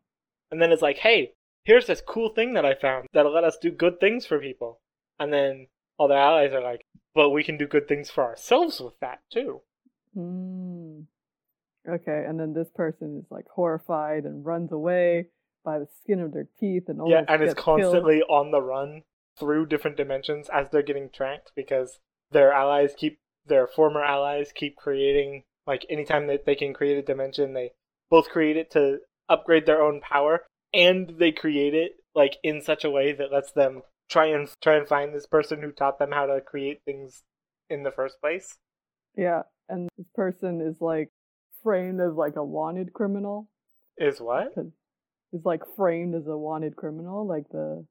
And 0.51 0.61
then 0.61 0.71
it's 0.71 0.81
like, 0.81 0.97
hey, 0.97 1.33
here's 1.65 1.87
this 1.87 2.01
cool 2.01 2.29
thing 2.29 2.53
that 2.53 2.65
I 2.65 2.75
found 2.75 3.07
that'll 3.13 3.33
let 3.33 3.43
us 3.43 3.57
do 3.57 3.71
good 3.71 3.99
things 3.99 4.25
for 4.25 4.39
people. 4.39 4.79
And 5.19 5.33
then 5.33 5.67
all 5.97 6.07
their 6.07 6.17
allies 6.17 6.53
are 6.53 6.61
like, 6.61 6.81
but 7.15 7.31
we 7.31 7.43
can 7.43 7.57
do 7.57 7.67
good 7.67 7.87
things 7.87 8.09
for 8.09 8.23
ourselves 8.23 8.79
with 8.79 8.97
that, 8.99 9.19
too. 9.31 9.61
Hmm. 10.13 10.62
Okay, 11.87 12.25
and 12.27 12.39
then 12.39 12.53
this 12.53 12.69
person 12.73 13.19
is 13.19 13.29
like 13.29 13.45
horrified 13.53 14.23
and 14.25 14.45
runs 14.45 14.71
away 14.71 15.27
by 15.63 15.79
the 15.79 15.87
skin 16.01 16.19
of 16.19 16.33
their 16.33 16.47
teeth 16.59 16.87
and 16.87 17.01
yeah, 17.07 17.23
and 17.27 17.41
is 17.41 17.53
gets 17.53 17.63
killed. 17.63 17.81
constantly 17.81 18.21
on 18.23 18.51
the 18.51 18.61
run 18.61 19.03
through 19.37 19.65
different 19.65 19.97
dimensions 19.97 20.49
as 20.53 20.69
they're 20.69 20.81
getting 20.81 21.09
tracked 21.09 21.51
because 21.55 21.99
their 22.31 22.51
allies 22.51 22.93
keep 22.97 23.17
their 23.45 23.67
former 23.67 24.03
allies 24.03 24.51
keep 24.53 24.75
creating 24.75 25.43
like 25.65 25.85
anytime 25.89 26.27
that 26.27 26.45
they 26.45 26.55
can 26.55 26.73
create 26.73 26.97
a 26.97 27.01
dimension 27.01 27.53
they 27.53 27.71
both 28.09 28.29
create 28.29 28.57
it 28.57 28.71
to 28.71 28.99
upgrade 29.27 29.65
their 29.65 29.81
own 29.81 29.99
power 30.01 30.43
and 30.73 31.15
they 31.17 31.31
create 31.31 31.73
it 31.73 31.93
like 32.15 32.37
in 32.43 32.61
such 32.61 32.83
a 32.83 32.89
way 32.91 33.11
that 33.11 33.31
lets 33.31 33.51
them 33.51 33.81
try 34.09 34.27
and 34.27 34.49
try 34.61 34.75
and 34.75 34.87
find 34.87 35.13
this 35.13 35.25
person 35.25 35.61
who 35.61 35.71
taught 35.71 35.97
them 35.99 36.11
how 36.11 36.25
to 36.25 36.39
create 36.41 36.81
things 36.85 37.23
in 37.69 37.83
the 37.83 37.91
first 37.91 38.19
place 38.21 38.57
Yeah, 39.15 39.43
and 39.69 39.89
this 39.97 40.07
person 40.15 40.61
is 40.61 40.79
like 40.79 41.09
framed 41.63 41.99
as 42.01 42.13
like 42.15 42.35
a 42.35 42.43
wanted 42.43 42.93
criminal. 42.93 43.49
is 43.97 44.19
what? 44.19 44.53
Is 45.31 45.45
like 45.45 45.61
framed 45.75 46.13
as 46.15 46.27
a 46.27 46.37
wanted 46.37 46.75
criminal, 46.75 47.25
like 47.27 47.47
the. 47.49 47.85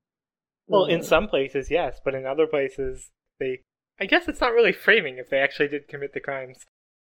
well 0.68 0.84
in 0.84 1.02
some 1.02 1.26
places 1.28 1.70
yes 1.70 2.00
but 2.04 2.14
in 2.14 2.24
other 2.24 2.46
places 2.46 3.10
they 3.40 3.62
i 4.00 4.06
guess 4.06 4.28
it's 4.28 4.40
not 4.40 4.52
really 4.52 4.72
framing 4.72 5.18
if 5.18 5.28
they 5.28 5.38
actually 5.40 5.66
did 5.68 5.88
commit 5.88 6.12
the 6.14 6.20
crimes 6.20 6.58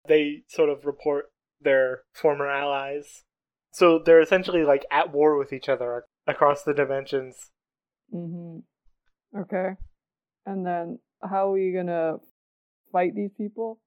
they 0.06 0.42
sort 0.48 0.68
of 0.70 0.86
report 0.86 1.26
their 1.60 2.02
former 2.14 2.46
allies 2.48 3.24
so 3.72 3.98
they're 3.98 4.20
essentially 4.20 4.62
like 4.64 4.84
at 4.92 5.12
war 5.12 5.36
with 5.36 5.52
each 5.52 5.68
other 5.68 6.04
across 6.26 6.62
the 6.62 6.72
dimensions 6.74 7.50
Mhm. 8.14 8.62
Okay, 9.36 9.70
and 10.46 10.64
then 10.64 10.98
how 11.22 11.52
are 11.52 11.58
you 11.58 11.74
gonna 11.76 12.16
fight 12.92 13.14
these 13.14 13.32
people? 13.36 13.80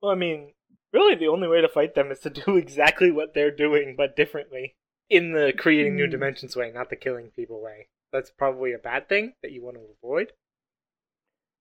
well 0.00 0.12
i 0.12 0.14
mean 0.14 0.52
really 0.92 1.14
the 1.14 1.28
only 1.28 1.48
way 1.48 1.60
to 1.60 1.68
fight 1.68 1.94
them 1.94 2.10
is 2.10 2.20
to 2.20 2.30
do 2.46 2.56
exactly 2.56 3.10
what 3.10 3.34
they're 3.34 3.50
doing 3.50 3.94
but 3.96 4.16
differently 4.16 4.74
in 5.10 5.32
the 5.32 5.52
creating 5.56 5.96
new 5.96 6.04
Hmm. 6.06 6.12
dimensions 6.12 6.56
way 6.56 6.70
not 6.72 6.90
the 6.90 6.96
killing 6.96 7.30
people 7.34 7.60
way 7.62 7.88
that's 8.12 8.30
probably 8.30 8.72
a 8.72 8.78
bad 8.78 9.08
thing 9.08 9.34
that 9.42 9.52
you 9.52 9.62
want 9.62 9.76
to 9.76 9.82
avoid 10.02 10.32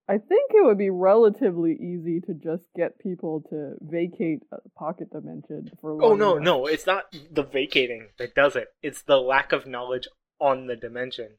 I 0.07 0.17
think 0.17 0.51
it 0.53 0.65
would 0.65 0.77
be 0.79 0.89
relatively 0.89 1.71
easy 1.73 2.19
to 2.21 2.33
just 2.33 2.63
get 2.75 2.99
people 2.99 3.43
to 3.49 3.75
vacate 3.79 4.39
a 4.51 4.57
pocket 4.77 5.09
dimension 5.09 5.71
for. 5.79 6.03
Oh 6.03 6.15
no, 6.15 6.37
no, 6.37 6.65
it's 6.65 6.85
not 6.85 7.15
the 7.31 7.43
vacating 7.43 8.07
that 8.17 8.35
does 8.35 8.57
it. 8.57 8.69
It's 8.81 9.03
the 9.03 9.17
lack 9.21 9.53
of 9.53 9.65
knowledge 9.67 10.09
on 10.39 10.67
the 10.67 10.75
dimension. 10.75 11.37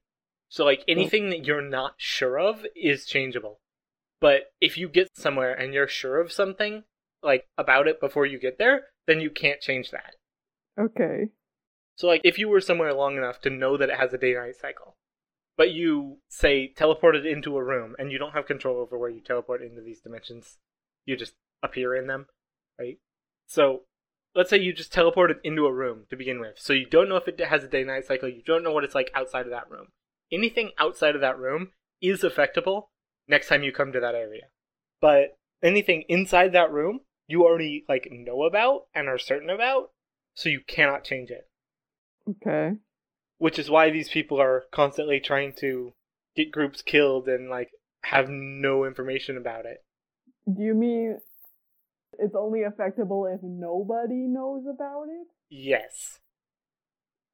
So 0.48 0.64
like 0.64 0.84
anything 0.88 1.28
that 1.30 1.44
you're 1.44 1.60
not 1.60 1.94
sure 1.98 2.38
of 2.38 2.64
is 2.74 3.04
changeable. 3.04 3.58
But 4.22 4.52
if 4.60 4.78
you 4.78 4.88
get 4.88 5.08
somewhere 5.16 5.52
and 5.52 5.74
you're 5.74 5.88
sure 5.88 6.18
of 6.18 6.32
something, 6.32 6.84
like 7.22 7.44
about 7.56 7.86
it 7.88 8.00
before 8.00 8.26
you 8.26 8.38
get 8.38 8.58
there, 8.58 8.82
then 9.06 9.20
you 9.20 9.30
can't 9.30 9.60
change 9.60 9.90
that. 9.90 10.14
Okay. 10.78 11.28
So, 11.96 12.06
like, 12.06 12.22
if 12.24 12.38
you 12.38 12.48
were 12.48 12.60
somewhere 12.60 12.94
long 12.94 13.16
enough 13.16 13.40
to 13.42 13.50
know 13.50 13.76
that 13.76 13.90
it 13.90 13.98
has 13.98 14.12
a 14.12 14.18
day 14.18 14.34
night 14.34 14.56
cycle, 14.60 14.96
but 15.56 15.70
you, 15.70 16.18
say, 16.28 16.72
teleported 16.74 17.30
into 17.30 17.56
a 17.56 17.64
room 17.64 17.94
and 17.98 18.10
you 18.10 18.18
don't 18.18 18.32
have 18.32 18.46
control 18.46 18.78
over 18.78 18.98
where 18.98 19.10
you 19.10 19.20
teleport 19.20 19.62
into 19.62 19.82
these 19.82 20.00
dimensions, 20.00 20.58
you 21.04 21.16
just 21.16 21.34
appear 21.62 21.94
in 21.94 22.06
them, 22.06 22.26
right? 22.78 22.98
So, 23.46 23.82
let's 24.34 24.48
say 24.48 24.58
you 24.58 24.72
just 24.72 24.92
teleported 24.92 25.36
into 25.44 25.66
a 25.66 25.72
room 25.72 26.06
to 26.10 26.16
begin 26.16 26.40
with. 26.40 26.58
So, 26.58 26.72
you 26.72 26.86
don't 26.86 27.08
know 27.08 27.16
if 27.16 27.28
it 27.28 27.38
has 27.38 27.62
a 27.62 27.68
day 27.68 27.84
night 27.84 28.06
cycle, 28.06 28.28
you 28.28 28.42
don't 28.44 28.64
know 28.64 28.72
what 28.72 28.84
it's 28.84 28.94
like 28.94 29.10
outside 29.14 29.44
of 29.44 29.52
that 29.52 29.70
room. 29.70 29.88
Anything 30.32 30.70
outside 30.78 31.14
of 31.14 31.20
that 31.20 31.38
room 31.38 31.72
is 32.00 32.22
affectable 32.22 32.84
next 33.28 33.48
time 33.48 33.62
you 33.62 33.72
come 33.72 33.92
to 33.92 34.00
that 34.00 34.14
area. 34.14 34.44
But 35.00 35.36
anything 35.62 36.04
inside 36.08 36.52
that 36.52 36.72
room, 36.72 37.00
you 37.32 37.44
already 37.44 37.84
like 37.88 38.08
know 38.10 38.44
about 38.44 38.82
and 38.94 39.08
are 39.08 39.18
certain 39.18 39.48
about, 39.48 39.90
so 40.34 40.50
you 40.50 40.60
cannot 40.66 41.02
change 41.02 41.30
it. 41.30 41.48
Okay. 42.28 42.76
Which 43.38 43.58
is 43.58 43.70
why 43.70 43.90
these 43.90 44.10
people 44.10 44.40
are 44.40 44.64
constantly 44.70 45.18
trying 45.18 45.54
to 45.60 45.94
get 46.36 46.52
groups 46.52 46.82
killed 46.82 47.28
and 47.28 47.48
like 47.48 47.70
have 48.04 48.28
no 48.28 48.84
information 48.84 49.38
about 49.38 49.64
it. 49.64 49.82
Do 50.52 50.62
you 50.62 50.74
mean 50.74 51.18
it's 52.18 52.34
only 52.34 52.60
affectable 52.60 53.26
if 53.34 53.40
nobody 53.42 54.26
knows 54.28 54.64
about 54.66 55.04
it? 55.08 55.26
Yes. 55.48 56.18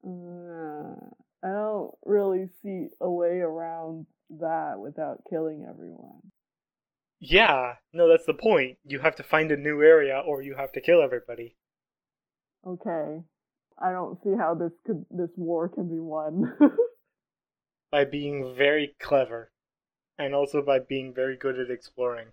Uh, 0.05 0.95
I 1.43 1.47
don't 1.47 1.91
really 2.05 2.47
see 2.63 2.87
a 3.01 3.11
way 3.11 3.39
around 3.39 4.05
that 4.39 4.79
without 4.79 5.23
killing 5.29 5.65
everyone. 5.69 6.31
Yeah, 7.19 7.75
no, 7.93 8.07
that's 8.07 8.25
the 8.25 8.33
point. 8.33 8.77
You 8.85 8.99
have 8.99 9.15
to 9.17 9.23
find 9.23 9.51
a 9.51 9.57
new 9.57 9.81
area 9.81 10.17
or 10.25 10.41
you 10.41 10.55
have 10.55 10.71
to 10.73 10.81
kill 10.81 11.01
everybody. 11.01 11.55
Okay. 12.65 13.21
I 13.81 13.91
don't 13.91 14.21
see 14.23 14.33
how 14.37 14.55
this 14.55 14.71
could 14.85 15.05
this 15.09 15.29
war 15.35 15.69
can 15.69 15.89
be 15.89 15.99
won. 15.99 16.53
by 17.91 18.05
being 18.05 18.53
very 18.57 18.95
clever 18.99 19.51
and 20.17 20.35
also 20.35 20.61
by 20.61 20.79
being 20.79 21.13
very 21.13 21.37
good 21.37 21.59
at 21.59 21.71
exploring. 21.71 22.27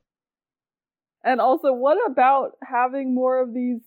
and 1.25 1.41
also, 1.41 1.73
what 1.73 1.99
about 2.11 2.53
having 2.63 3.15
more 3.15 3.41
of 3.41 3.55
these 3.55 3.81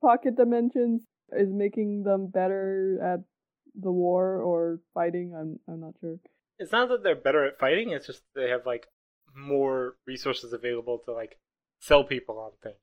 pocket 0.00 0.36
dimensions 0.36 1.02
is 1.32 1.48
making 1.50 2.04
them 2.04 2.28
better 2.28 2.98
at 3.02 3.20
the 3.74 3.90
war 3.90 4.40
or 4.40 4.80
fighting? 4.94 5.34
I'm 5.34 5.58
I'm 5.68 5.80
not 5.80 5.94
sure. 6.00 6.18
It's 6.58 6.72
not 6.72 6.88
that 6.88 7.02
they're 7.02 7.16
better 7.16 7.44
at 7.44 7.58
fighting, 7.58 7.90
it's 7.90 8.06
just 8.06 8.22
they 8.34 8.48
have 8.50 8.66
like 8.66 8.86
more 9.38 9.96
resources 10.06 10.52
available 10.52 10.98
to 11.04 11.12
like 11.12 11.38
sell 11.80 12.04
people 12.04 12.38
on 12.38 12.52
things. 12.62 12.76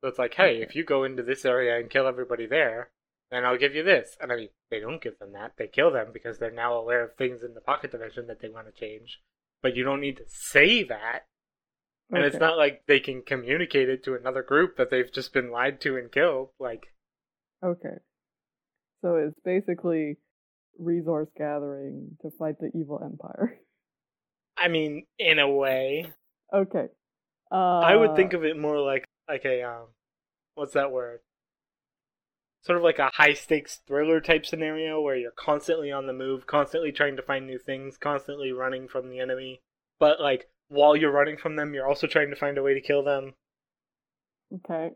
So 0.00 0.08
it's 0.08 0.18
like, 0.18 0.34
hey, 0.34 0.60
if 0.60 0.74
you 0.74 0.84
go 0.84 1.04
into 1.04 1.22
this 1.22 1.44
area 1.44 1.78
and 1.78 1.90
kill 1.90 2.06
everybody 2.06 2.46
there, 2.46 2.90
then 3.30 3.44
I'll 3.44 3.58
give 3.58 3.74
you 3.74 3.82
this. 3.82 4.16
And 4.20 4.32
I 4.32 4.36
mean, 4.36 4.48
they 4.70 4.80
don't 4.80 5.02
give 5.02 5.18
them 5.18 5.32
that. 5.32 5.52
They 5.56 5.66
kill 5.66 5.90
them 5.90 6.08
because 6.12 6.38
they're 6.38 6.50
now 6.50 6.74
aware 6.74 7.02
of 7.02 7.16
things 7.16 7.42
in 7.42 7.54
the 7.54 7.60
pocket 7.60 7.92
dimension 7.92 8.26
that 8.26 8.40
they 8.40 8.48
want 8.48 8.66
to 8.66 8.78
change. 8.78 9.20
But 9.62 9.74
you 9.74 9.84
don't 9.84 10.00
need 10.00 10.18
to 10.18 10.24
say 10.28 10.82
that. 10.84 11.26
And 12.10 12.24
it's 12.24 12.36
not 12.36 12.56
like 12.56 12.84
they 12.86 13.00
can 13.00 13.22
communicate 13.22 13.88
it 13.88 14.04
to 14.04 14.14
another 14.14 14.42
group 14.42 14.76
that 14.76 14.90
they've 14.90 15.12
just 15.12 15.32
been 15.32 15.50
lied 15.50 15.80
to 15.80 15.96
and 15.96 16.12
killed. 16.12 16.50
Like, 16.60 16.92
Okay. 17.64 17.96
So 19.02 19.16
it's 19.16 19.38
basically 19.44 20.16
resource 20.78 21.28
gathering 21.36 22.16
to 22.22 22.30
fight 22.38 22.56
the 22.60 22.70
evil 22.78 23.00
empire. 23.04 23.58
I 24.56 24.68
mean, 24.68 25.04
in 25.18 25.38
a 25.38 25.48
way, 25.48 26.12
okay. 26.52 26.86
Uh, 27.50 27.80
I 27.80 27.94
would 27.94 28.16
think 28.16 28.32
of 28.32 28.44
it 28.44 28.58
more 28.58 28.80
like 28.80 29.04
like 29.28 29.44
a 29.44 29.62
um, 29.62 29.86
what's 30.54 30.74
that 30.74 30.92
word? 30.92 31.20
Sort 32.62 32.78
of 32.78 32.84
like 32.84 32.98
a 32.98 33.10
high 33.14 33.34
stakes 33.34 33.80
thriller 33.86 34.20
type 34.20 34.44
scenario 34.44 35.00
where 35.00 35.14
you're 35.14 35.30
constantly 35.30 35.92
on 35.92 36.06
the 36.06 36.12
move, 36.12 36.46
constantly 36.46 36.90
trying 36.90 37.16
to 37.16 37.22
find 37.22 37.46
new 37.46 37.58
things, 37.58 37.96
constantly 37.96 38.50
running 38.50 38.88
from 38.88 39.08
the 39.08 39.20
enemy. 39.20 39.60
But 40.00 40.20
like 40.20 40.48
while 40.68 40.96
you're 40.96 41.12
running 41.12 41.36
from 41.36 41.54
them, 41.54 41.74
you're 41.74 41.86
also 41.86 42.08
trying 42.08 42.30
to 42.30 42.36
find 42.36 42.58
a 42.58 42.62
way 42.62 42.74
to 42.74 42.80
kill 42.80 43.04
them. 43.04 43.34
Okay. 44.52 44.90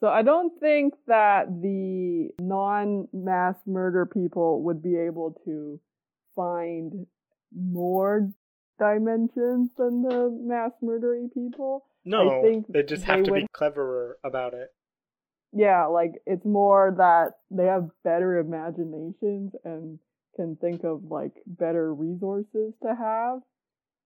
So 0.00 0.08
I 0.08 0.22
don't 0.22 0.58
think 0.60 0.94
that 1.06 1.46
the 1.62 2.30
non-mass 2.38 3.56
murder 3.66 4.06
people 4.06 4.62
would 4.62 4.82
be 4.82 4.96
able 4.96 5.38
to 5.44 5.80
find 6.34 7.06
more 7.54 8.30
dimensions 8.78 9.70
than 9.76 10.02
the 10.02 10.30
mass 10.42 10.72
murdery 10.82 11.32
people. 11.32 11.86
No, 12.04 12.38
I 12.38 12.42
think 12.42 12.66
they 12.68 12.82
just 12.82 13.04
have 13.04 13.18
they 13.18 13.24
to 13.24 13.32
be 13.32 13.46
cleverer 13.52 14.18
about 14.24 14.54
it. 14.54 14.68
Yeah, 15.52 15.86
like 15.86 16.12
it's 16.26 16.44
more 16.44 16.94
that 16.96 17.34
they 17.50 17.66
have 17.66 17.90
better 18.02 18.38
imaginations 18.38 19.52
and 19.64 19.98
can 20.36 20.56
think 20.56 20.82
of 20.84 21.04
like 21.04 21.32
better 21.46 21.94
resources 21.94 22.74
to 22.82 22.94
have. 22.94 23.40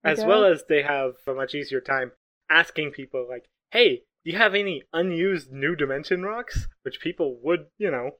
I 0.03 0.11
As 0.11 0.23
well 0.23 0.45
as 0.45 0.63
they 0.69 0.83
have 0.83 1.15
a 1.27 1.33
much 1.33 1.55
easier 1.55 1.81
time 1.81 2.11
asking 2.49 2.91
people 2.91 3.27
like, 3.27 3.49
"Hey, 3.71 4.03
do 4.23 4.31
you 4.31 4.37
have 4.37 4.55
any 4.55 4.83
unused 4.93 5.51
new 5.51 5.75
dimension 5.75 6.23
rocks?" 6.23 6.67
Which 6.83 7.01
people 7.01 7.39
would, 7.43 7.67
you 7.77 7.91
know, 7.91 8.11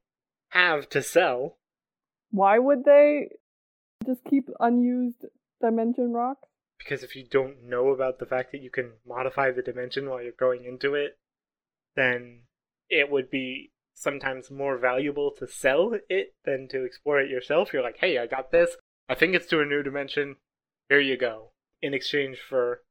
have 0.49 0.89
to 0.89 1.01
sell. 1.01 1.59
Why 2.31 2.59
would 2.59 2.83
they 2.83 3.29
just 4.05 4.23
keep 4.23 4.49
unused 4.59 5.25
dimension 5.61 6.13
rock? 6.13 6.37
Because 6.77 7.03
if 7.03 7.15
you 7.15 7.25
don't 7.29 7.63
know 7.63 7.89
about 7.89 8.19
the 8.19 8.25
fact 8.25 8.51
that 8.51 8.61
you 8.61 8.69
can 8.69 8.93
modify 9.05 9.51
the 9.51 9.61
dimension 9.61 10.09
while 10.09 10.21
you're 10.21 10.31
going 10.31 10.63
into 10.63 10.95
it, 10.95 11.17
then 11.95 12.43
it 12.89 13.11
would 13.11 13.29
be 13.29 13.71
sometimes 13.93 14.49
more 14.49 14.77
valuable 14.77 15.31
to 15.37 15.45
sell 15.45 15.93
it 16.07 16.33
than 16.45 16.67
to 16.69 16.85
explore 16.85 17.19
it 17.19 17.29
yourself. 17.29 17.73
You're 17.73 17.83
like, 17.83 17.97
hey, 17.99 18.17
I 18.17 18.27
got 18.27 18.51
this. 18.51 18.77
I 19.09 19.15
think 19.15 19.35
it's 19.35 19.47
to 19.47 19.59
a 19.59 19.65
new 19.65 19.83
dimension. 19.83 20.37
Here 20.87 21.01
you 21.01 21.17
go. 21.17 21.51
In 21.81 21.93
exchange 21.93 22.37
for, 22.39 22.81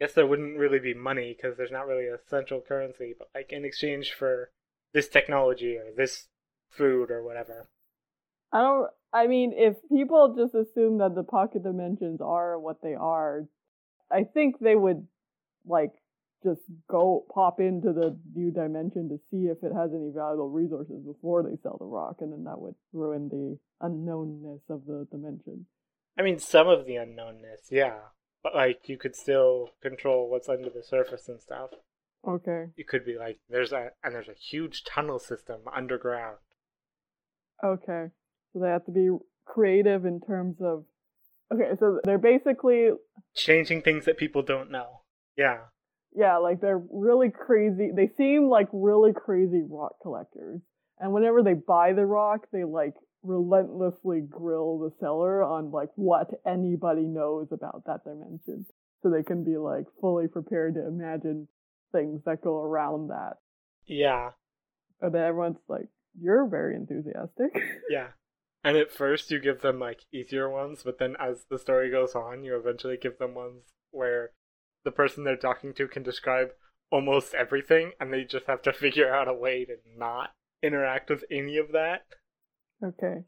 I 0.00 0.04
guess 0.04 0.14
there 0.14 0.26
wouldn't 0.26 0.58
really 0.58 0.78
be 0.78 0.94
money 0.94 1.36
because 1.36 1.56
there's 1.56 1.70
not 1.70 1.86
really 1.86 2.06
a 2.06 2.18
central 2.28 2.62
currency, 2.66 3.14
but 3.18 3.28
like 3.34 3.52
in 3.52 3.64
exchange 3.64 4.12
for 4.12 4.50
this 4.94 5.08
technology 5.08 5.76
or 5.76 5.92
this 5.94 6.28
food 6.70 7.10
or 7.10 7.22
whatever. 7.22 7.68
I 8.52 8.60
don't. 8.60 8.90
I 9.12 9.26
mean, 9.26 9.52
if 9.56 9.76
people 9.88 10.34
just 10.36 10.54
assume 10.54 10.98
that 10.98 11.14
the 11.14 11.22
pocket 11.22 11.62
dimensions 11.62 12.20
are 12.20 12.58
what 12.58 12.82
they 12.82 12.94
are, 12.94 13.46
I 14.10 14.24
think 14.24 14.58
they 14.58 14.74
would 14.74 15.06
like 15.64 15.92
just 16.44 16.60
go 16.88 17.24
pop 17.32 17.60
into 17.60 17.92
the 17.92 18.18
new 18.34 18.50
dimension 18.50 19.08
to 19.08 19.18
see 19.30 19.46
if 19.46 19.58
it 19.62 19.74
has 19.74 19.90
any 19.94 20.10
valuable 20.14 20.50
resources 20.50 21.02
before 21.04 21.42
they 21.42 21.56
sell 21.62 21.76
the 21.78 21.86
rock, 21.86 22.16
and 22.20 22.32
then 22.32 22.44
that 22.44 22.60
would 22.60 22.74
ruin 22.92 23.28
the 23.28 23.58
unknownness 23.86 24.60
of 24.68 24.84
the 24.86 25.06
dimension. 25.10 25.66
I 26.18 26.22
mean, 26.22 26.38
some 26.38 26.68
of 26.68 26.86
the 26.86 26.94
unknownness, 26.94 27.70
yeah. 27.70 27.98
But 28.42 28.54
like, 28.54 28.88
you 28.88 28.96
could 28.96 29.16
still 29.16 29.70
control 29.82 30.30
what's 30.30 30.48
under 30.48 30.70
the 30.70 30.82
surface 30.82 31.28
and 31.28 31.40
stuff. 31.40 31.70
Okay. 32.26 32.66
You 32.76 32.84
could 32.84 33.04
be 33.04 33.16
like, 33.18 33.38
there's 33.48 33.72
a 33.72 33.90
and 34.02 34.14
there's 34.14 34.28
a 34.28 34.34
huge 34.34 34.84
tunnel 34.84 35.18
system 35.18 35.62
underground. 35.74 36.38
Okay. 37.64 38.06
So 38.56 38.62
they 38.62 38.70
have 38.70 38.86
to 38.86 38.90
be 38.90 39.10
creative 39.44 40.06
in 40.06 40.18
terms 40.20 40.56
of. 40.62 40.84
Okay, 41.52 41.76
so 41.78 42.00
they're 42.04 42.16
basically 42.16 42.88
Changing 43.34 43.82
things 43.82 44.06
that 44.06 44.16
people 44.16 44.42
don't 44.42 44.70
know. 44.70 45.02
Yeah. 45.36 45.58
yeah, 46.16 46.38
like 46.38 46.62
they're 46.62 46.82
really 46.90 47.30
crazy. 47.30 47.90
They 47.94 48.10
seem 48.16 48.48
like 48.48 48.68
really 48.72 49.12
crazy 49.12 49.62
rock 49.68 49.96
collectors. 50.02 50.62
And 50.98 51.12
whenever 51.12 51.42
they 51.42 51.52
buy 51.52 51.92
the 51.92 52.06
rock, 52.06 52.46
they 52.50 52.64
like 52.64 52.94
relentlessly 53.22 54.22
grill 54.26 54.78
the 54.78 54.90
seller 54.98 55.42
on 55.42 55.70
like 55.70 55.90
what 55.96 56.28
anybody 56.46 57.02
knows 57.02 57.48
about 57.52 57.82
that 57.86 58.04
dimension. 58.04 58.64
So 59.02 59.10
they 59.10 59.22
can 59.22 59.44
be 59.44 59.58
like 59.58 59.84
fully 60.00 60.28
prepared 60.28 60.74
to 60.74 60.86
imagine 60.86 61.46
things 61.92 62.22
that 62.24 62.42
go 62.42 62.62
around 62.62 63.08
that. 63.08 63.34
Yeah. 63.86 64.30
And 65.02 65.14
then 65.14 65.22
everyone's 65.22 65.58
like, 65.68 65.88
You're 66.18 66.48
very 66.48 66.74
enthusiastic. 66.74 67.52
Yeah. 67.90 68.08
And 68.66 68.76
at 68.76 68.90
first 68.90 69.30
you 69.30 69.38
give 69.38 69.60
them 69.60 69.78
like 69.78 70.00
easier 70.12 70.50
ones, 70.50 70.82
but 70.84 70.98
then 70.98 71.14
as 71.20 71.44
the 71.48 71.56
story 71.56 71.88
goes 71.88 72.16
on, 72.16 72.42
you 72.42 72.56
eventually 72.56 72.96
give 73.00 73.16
them 73.16 73.32
ones 73.32 73.62
where 73.92 74.32
the 74.84 74.90
person 74.90 75.22
they're 75.22 75.36
talking 75.36 75.72
to 75.74 75.86
can 75.86 76.02
describe 76.02 76.48
almost 76.90 77.32
everything 77.32 77.92
and 78.00 78.12
they 78.12 78.24
just 78.24 78.46
have 78.46 78.62
to 78.62 78.72
figure 78.72 79.14
out 79.14 79.28
a 79.28 79.32
way 79.32 79.64
to 79.64 79.76
not 79.96 80.30
interact 80.64 81.10
with 81.10 81.22
any 81.30 81.58
of 81.58 81.70
that. 81.70 82.06
okay. 82.84 83.22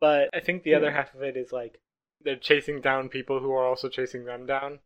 But 0.00 0.30
I 0.32 0.40
think 0.40 0.62
the 0.62 0.74
other 0.74 0.92
half 0.92 1.14
of 1.14 1.22
it 1.22 1.36
is 1.36 1.52
like 1.52 1.78
they're 2.22 2.36
chasing 2.36 2.80
down 2.80 3.10
people 3.10 3.40
who 3.40 3.52
are 3.52 3.66
also 3.66 3.90
chasing 3.90 4.24
them 4.24 4.46
down. 4.46 4.78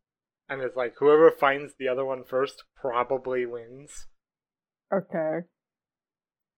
And 0.49 0.61
it's 0.61 0.77
like 0.77 0.95
whoever 0.99 1.31
finds 1.31 1.75
the 1.79 1.87
other 1.87 2.05
one 2.05 2.25
first 2.25 2.65
probably 2.75 3.47
wins. 3.47 4.09
Okay. 4.93 5.47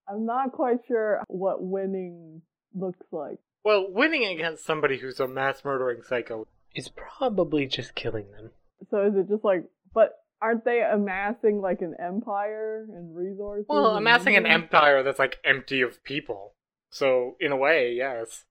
I'm 0.08 0.24
not 0.24 0.52
quite 0.52 0.78
sure 0.88 1.22
what 1.28 1.62
winning 1.62 2.40
looks 2.74 3.06
like. 3.12 3.38
Well, 3.64 3.86
winning 3.90 4.24
against 4.24 4.64
somebody 4.64 4.98
who's 4.98 5.20
a 5.20 5.28
mass 5.28 5.64
murdering 5.64 6.02
psycho 6.02 6.46
is 6.74 6.88
probably 6.88 7.66
just 7.66 7.94
killing 7.94 8.30
them. 8.30 8.50
So 8.90 9.06
is 9.06 9.14
it 9.16 9.28
just 9.28 9.44
like, 9.44 9.64
but 9.92 10.12
aren't 10.40 10.64
they 10.64 10.80
amassing 10.82 11.60
like 11.60 11.82
an 11.82 11.94
empire 12.02 12.86
and 12.88 13.14
resources? 13.14 13.66
Well, 13.68 13.96
amassing 13.96 14.36
an 14.36 14.46
empire 14.46 15.02
that's 15.02 15.18
like 15.18 15.38
empty 15.44 15.82
of 15.82 16.02
people. 16.04 16.54
So 16.90 17.36
in 17.40 17.52
a 17.52 17.56
way, 17.56 17.92
yes. 17.94 18.44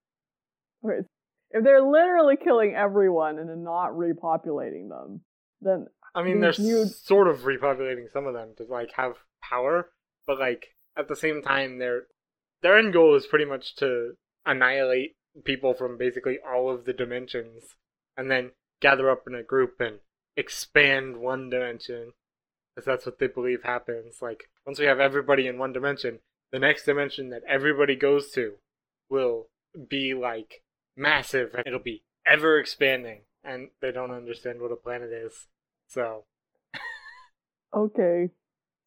Okay, 0.85 1.05
If 1.51 1.63
they're 1.63 1.81
literally 1.81 2.37
killing 2.37 2.75
everyone 2.75 3.39
and 3.39 3.49
then 3.49 3.63
not 3.63 3.91
repopulating 3.93 4.89
them, 4.89 5.21
then 5.61 5.87
I 6.15 6.23
mean, 6.23 6.39
they're 6.39 6.53
new- 6.57 6.85
sort 6.85 7.27
of 7.27 7.39
repopulating 7.39 8.11
some 8.11 8.27
of 8.27 8.33
them 8.33 8.49
to 8.57 8.63
like 8.63 8.91
have 8.93 9.15
power, 9.41 9.89
but 10.27 10.39
like 10.39 10.75
at 10.95 11.07
the 11.07 11.15
same 11.15 11.41
time, 11.41 11.79
their 11.79 12.03
their 12.61 12.77
end 12.77 12.93
goal 12.93 13.15
is 13.15 13.27
pretty 13.27 13.45
much 13.45 13.75
to 13.77 14.13
annihilate 14.45 15.15
people 15.43 15.73
from 15.73 15.97
basically 15.97 16.37
all 16.39 16.73
of 16.73 16.85
the 16.85 16.93
dimensions, 16.93 17.75
and 18.17 18.29
then 18.29 18.51
gather 18.81 19.09
up 19.09 19.23
in 19.27 19.35
a 19.35 19.43
group 19.43 19.79
and 19.79 19.99
expand 20.35 21.17
one 21.17 21.49
dimension, 21.49 22.13
because 22.75 22.85
that's 22.85 23.05
what 23.05 23.19
they 23.19 23.27
believe 23.27 23.63
happens. 23.63 24.21
Like 24.21 24.49
once 24.65 24.79
we 24.79 24.85
have 24.85 24.99
everybody 24.99 25.47
in 25.47 25.57
one 25.57 25.73
dimension, 25.73 26.19
the 26.51 26.59
next 26.59 26.85
dimension 26.85 27.29
that 27.29 27.43
everybody 27.47 27.95
goes 27.95 28.31
to 28.31 28.53
will 29.09 29.47
be 29.87 30.13
like 30.13 30.63
massive, 30.97 31.53
and 31.53 31.65
it'll 31.65 31.79
be 31.79 32.03
ever 32.25 32.57
expanding, 32.57 33.21
and 33.43 33.69
they 33.81 33.91
don't 33.91 34.11
understand 34.11 34.61
what 34.61 34.71
a 34.71 34.75
planet 34.75 35.11
is. 35.11 35.47
So 35.87 36.25
okay. 37.75 38.29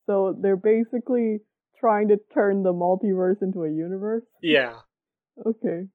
So 0.07 0.37
they're 0.39 0.57
basically 0.57 1.41
trying 1.83 2.07
to 2.09 2.17
turn 2.33 2.63
the 2.63 2.73
multiverse 2.73 3.43
into 3.43 3.65
a 3.65 3.71
universe. 3.71 4.23
yeah, 4.41 4.77
Okay. 5.45 5.89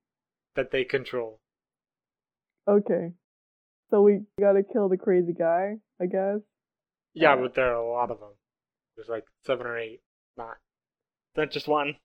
that 0.55 0.69
they 0.71 0.83
control. 0.83 1.39
Okay. 2.67 3.13
So 3.89 4.01
we 4.01 4.19
gotta 4.39 4.63
kill 4.63 4.89
the 4.89 4.97
crazy 4.97 5.31
guy, 5.33 5.77
I 6.01 6.05
guess. 6.07 6.39
Yeah, 7.13 7.33
Uh, 7.35 7.41
but 7.43 7.55
there 7.55 7.71
are 7.71 7.81
a 7.81 7.89
lot 7.89 8.11
of 8.11 8.19
them. 8.19 8.33
There's 8.95 9.07
like 9.07 9.23
seven 9.45 9.65
or 9.65 9.77
eight. 9.77 10.01
Not, 10.35 10.57
not 11.37 11.51
just 11.51 11.67
one. 11.69 11.95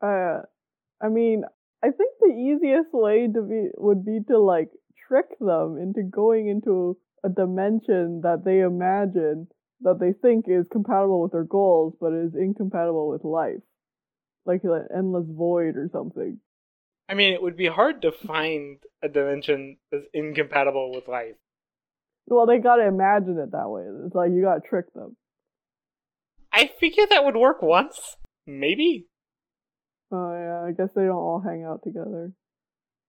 Uh, 0.00 0.42
I 1.02 1.08
mean, 1.08 1.42
I 1.82 1.90
think 1.90 2.12
the 2.20 2.32
easiest 2.34 2.92
way 2.92 3.26
to 3.34 3.42
be 3.42 3.68
would 3.76 4.04
be 4.04 4.20
to 4.28 4.38
like 4.38 4.70
trick 5.08 5.26
them 5.40 5.76
into 5.76 6.02
going 6.02 6.48
into 6.48 6.96
a 7.24 7.28
dimension 7.28 8.20
that 8.22 8.44
they 8.44 8.60
imagine 8.60 9.48
that 9.82 9.98
they 9.98 10.12
think 10.12 10.46
is 10.48 10.66
compatible 10.70 11.22
with 11.22 11.32
their 11.32 11.44
goals, 11.44 11.94
but 12.00 12.12
is 12.12 12.34
incompatible 12.34 13.08
with 13.08 13.24
life, 13.24 13.62
like 14.44 14.62
an 14.64 14.86
endless 14.96 15.26
void 15.28 15.76
or 15.76 15.88
something. 15.92 16.38
I 17.08 17.14
mean, 17.14 17.32
it 17.32 17.42
would 17.42 17.56
be 17.56 17.66
hard 17.66 18.02
to 18.02 18.12
find 18.12 18.78
a 19.02 19.08
dimension 19.08 19.78
that's 19.90 20.06
incompatible 20.14 20.92
with 20.94 21.08
life. 21.08 21.34
Well, 22.26 22.46
they 22.46 22.58
gotta 22.58 22.86
imagine 22.86 23.38
it 23.38 23.50
that 23.52 23.68
way. 23.68 23.82
It's 24.06 24.14
like 24.14 24.30
you 24.30 24.42
gotta 24.42 24.60
trick 24.60 24.92
them. 24.94 25.16
I 26.52 26.70
figure 26.78 27.06
that 27.08 27.24
would 27.24 27.36
work 27.36 27.62
once, 27.62 28.16
maybe. 28.46 29.08
Oh 30.12 30.32
yeah, 30.32 30.68
I 30.68 30.72
guess 30.72 30.92
they 30.94 31.02
don't 31.02 31.16
all 31.16 31.42
hang 31.44 31.64
out 31.64 31.82
together. 31.82 32.32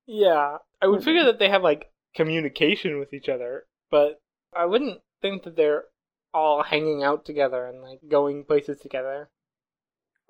Yeah, 0.08 0.58
I 0.82 0.88
would 0.88 1.04
figure 1.04 1.26
that 1.26 1.40
they 1.40 1.50
have 1.50 1.64
like 1.64 1.92
communication 2.16 3.00
with 3.00 3.14
each 3.14 3.30
other, 3.30 3.66
but 3.90 4.22
I 4.56 4.66
wouldn't 4.66 5.00
think 5.22 5.44
that 5.44 5.56
they're 5.56 5.86
all 6.34 6.64
hanging 6.64 7.04
out 7.04 7.26
together 7.26 7.66
and 7.66 7.82
like 7.82 8.00
going 8.10 8.44
places 8.46 8.80
together. 8.80 9.30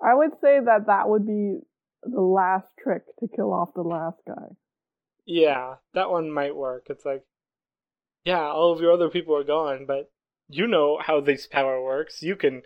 I 0.00 0.14
would 0.14 0.32
say 0.40 0.58
that 0.64 0.86
that 0.86 1.08
would 1.08 1.26
be 1.26 1.60
the 2.02 2.20
last 2.20 2.68
trick 2.82 3.02
to 3.20 3.28
kill 3.28 3.52
off 3.52 3.74
the 3.74 3.82
last 3.82 4.18
guy. 4.26 4.56
Yeah, 5.24 5.76
that 5.94 6.10
one 6.10 6.32
might 6.32 6.56
work. 6.56 6.86
It's 6.90 7.04
like, 7.04 7.24
yeah, 8.24 8.42
all 8.42 8.72
of 8.72 8.80
your 8.80 8.92
other 8.92 9.08
people 9.08 9.36
are 9.36 9.44
gone, 9.44 9.84
but 9.86 10.10
you 10.48 10.66
know 10.66 10.98
how 11.00 11.20
this 11.20 11.46
power 11.46 11.82
works. 11.82 12.22
You 12.22 12.34
can 12.34 12.62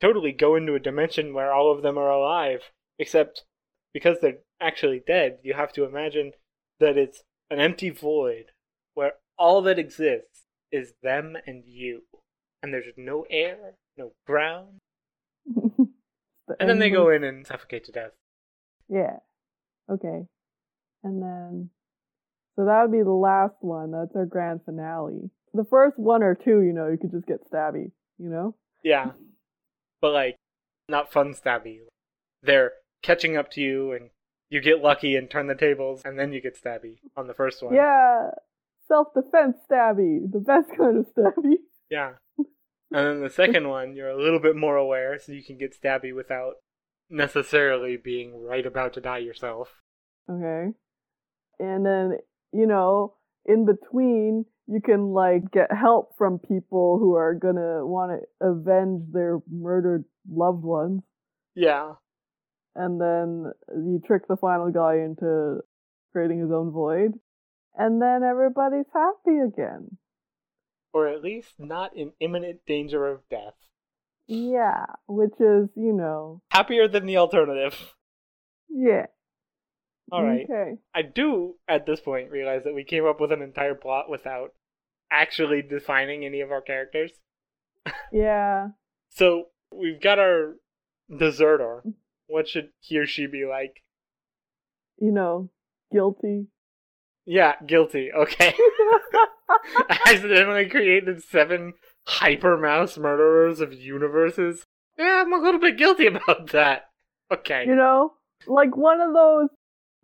totally 0.00 0.32
go 0.32 0.54
into 0.54 0.74
a 0.74 0.80
dimension 0.80 1.34
where 1.34 1.52
all 1.52 1.72
of 1.72 1.82
them 1.82 1.98
are 1.98 2.10
alive, 2.10 2.70
except 2.98 3.44
because 3.92 4.18
they're 4.20 4.38
actually 4.60 5.02
dead, 5.06 5.38
you 5.42 5.54
have 5.54 5.72
to 5.72 5.84
imagine 5.84 6.32
that 6.80 6.96
it's 6.96 7.22
an 7.50 7.60
empty 7.60 7.90
void 7.90 8.46
where 8.94 9.12
all 9.38 9.62
that 9.62 9.78
exists 9.78 10.44
is 10.70 10.94
them 11.02 11.36
and 11.46 11.64
you. 11.66 12.02
And 12.62 12.72
there's 12.72 12.86
no 12.96 13.26
air, 13.30 13.74
no 13.96 14.12
ground. 14.26 14.78
The 16.48 16.56
And 16.60 16.68
then 16.68 16.78
they 16.78 16.90
go 16.90 17.10
in 17.10 17.24
and 17.24 17.46
suffocate 17.46 17.84
to 17.84 17.92
death. 17.92 18.12
Yeah. 18.88 19.16
Okay. 19.90 20.26
And 21.02 21.22
then, 21.22 21.70
so 22.54 22.64
that 22.64 22.82
would 22.82 22.92
be 22.92 23.02
the 23.02 23.10
last 23.10 23.56
one. 23.60 23.92
That's 23.92 24.14
our 24.14 24.26
grand 24.26 24.60
finale. 24.64 25.30
The 25.54 25.66
first 25.68 25.98
one 25.98 26.22
or 26.22 26.34
two, 26.34 26.62
you 26.62 26.72
know, 26.72 26.88
you 26.88 26.98
could 26.98 27.10
just 27.10 27.26
get 27.26 27.50
stabby, 27.50 27.90
you 28.18 28.28
know? 28.28 28.54
Yeah. 28.82 29.12
But 30.00 30.12
like 30.12 30.36
not 30.88 31.12
fun 31.12 31.34
stabby. 31.34 31.80
They're 32.42 32.72
catching 33.02 33.36
up 33.36 33.50
to 33.52 33.60
you 33.60 33.92
and 33.92 34.10
you 34.48 34.60
get 34.60 34.82
lucky 34.82 35.16
and 35.16 35.30
turn 35.30 35.48
the 35.48 35.54
tables 35.54 36.02
and 36.04 36.18
then 36.18 36.32
you 36.32 36.40
get 36.40 36.62
stabby 36.62 36.98
on 37.16 37.26
the 37.26 37.34
first 37.34 37.62
one. 37.62 37.74
Yeah. 37.74 38.30
Self 38.86 39.08
defense 39.14 39.56
stabby. 39.68 40.30
The 40.30 40.38
best 40.38 40.68
kind 40.76 40.98
of 40.98 41.06
stabby. 41.16 41.56
Yeah. 41.90 42.12
And 42.92 43.06
then 43.06 43.20
the 43.20 43.30
second 43.30 43.68
one, 43.68 43.94
you're 43.96 44.08
a 44.10 44.22
little 44.22 44.40
bit 44.40 44.56
more 44.56 44.76
aware 44.76 45.18
so 45.18 45.32
you 45.32 45.42
can 45.44 45.58
get 45.58 45.74
stabby 45.80 46.14
without 46.14 46.54
necessarily 47.10 47.96
being 47.96 48.34
right 48.40 48.64
about 48.66 48.92
to 48.94 49.00
die 49.00 49.18
yourself. 49.18 49.80
Okay. 50.30 50.72
And 51.58 51.86
then, 51.86 52.18
you 52.52 52.66
know, 52.66 53.14
in 53.44 53.64
between, 53.66 54.44
you 54.66 54.80
can 54.80 55.12
like 55.12 55.50
get 55.52 55.70
help 55.72 56.16
from 56.18 56.38
people 56.38 56.98
who 56.98 57.14
are 57.14 57.34
gonna 57.34 57.86
want 57.86 58.12
to 58.12 58.46
avenge 58.46 59.02
their 59.12 59.38
murdered 59.50 60.04
loved 60.28 60.64
ones. 60.64 61.02
Yeah. 61.54 61.94
and 62.74 63.00
then 63.00 63.52
you 63.70 64.00
trick 64.06 64.28
the 64.28 64.36
final 64.36 64.70
guy 64.70 64.96
into 64.96 65.60
creating 66.12 66.40
his 66.40 66.50
own 66.50 66.70
void, 66.70 67.12
and 67.74 68.00
then 68.02 68.22
everybody's 68.22 68.86
happy 68.92 69.38
again. 69.38 69.96
Or 70.96 71.08
at 71.08 71.22
least 71.22 71.48
not 71.58 71.94
in 71.94 72.12
imminent 72.20 72.60
danger 72.66 73.06
of 73.06 73.20
death. 73.28 73.52
Yeah, 74.26 74.86
which 75.06 75.34
is, 75.38 75.68
you 75.76 75.92
know, 75.92 76.40
Happier 76.50 76.88
than 76.88 77.04
the 77.04 77.18
alternative. 77.18 77.92
yeah. 78.70 79.04
Alright. 80.10 80.46
Okay. 80.48 80.78
I 80.94 81.02
do, 81.02 81.56
at 81.68 81.84
this 81.84 82.00
point, 82.00 82.30
realize 82.30 82.62
that 82.64 82.74
we 82.74 82.82
came 82.82 83.04
up 83.04 83.20
with 83.20 83.30
an 83.30 83.42
entire 83.42 83.74
plot 83.74 84.08
without 84.08 84.54
actually 85.10 85.60
defining 85.60 86.24
any 86.24 86.40
of 86.40 86.50
our 86.50 86.62
characters. 86.62 87.12
Yeah. 88.10 88.68
So 89.10 89.48
we've 89.70 90.00
got 90.00 90.18
our 90.18 90.56
deserter. 91.14 91.82
What 92.26 92.48
should 92.48 92.70
he 92.80 92.98
or 92.98 93.06
she 93.06 93.26
be 93.26 93.44
like? 93.44 93.82
You 94.98 95.12
know, 95.12 95.50
guilty. 95.92 96.46
Yeah, 97.26 97.54
guilty. 97.66 98.10
Okay. 98.12 98.54
I 98.58 99.98
accidentally 100.06 100.68
created 100.68 101.22
seven 101.22 101.74
hyper 102.06 102.56
mouse 102.56 102.96
murderers 102.96 103.60
of 103.60 103.74
universes. 103.74 104.64
Yeah, 104.96 105.24
I'm 105.24 105.32
a 105.32 105.38
little 105.38 105.60
bit 105.60 105.76
guilty 105.76 106.06
about 106.06 106.52
that. 106.52 106.84
Okay. 107.32 107.64
you 107.66 107.74
know, 107.74 108.12
like 108.46 108.76
one 108.76 109.00
of 109.00 109.12
those 109.12 109.48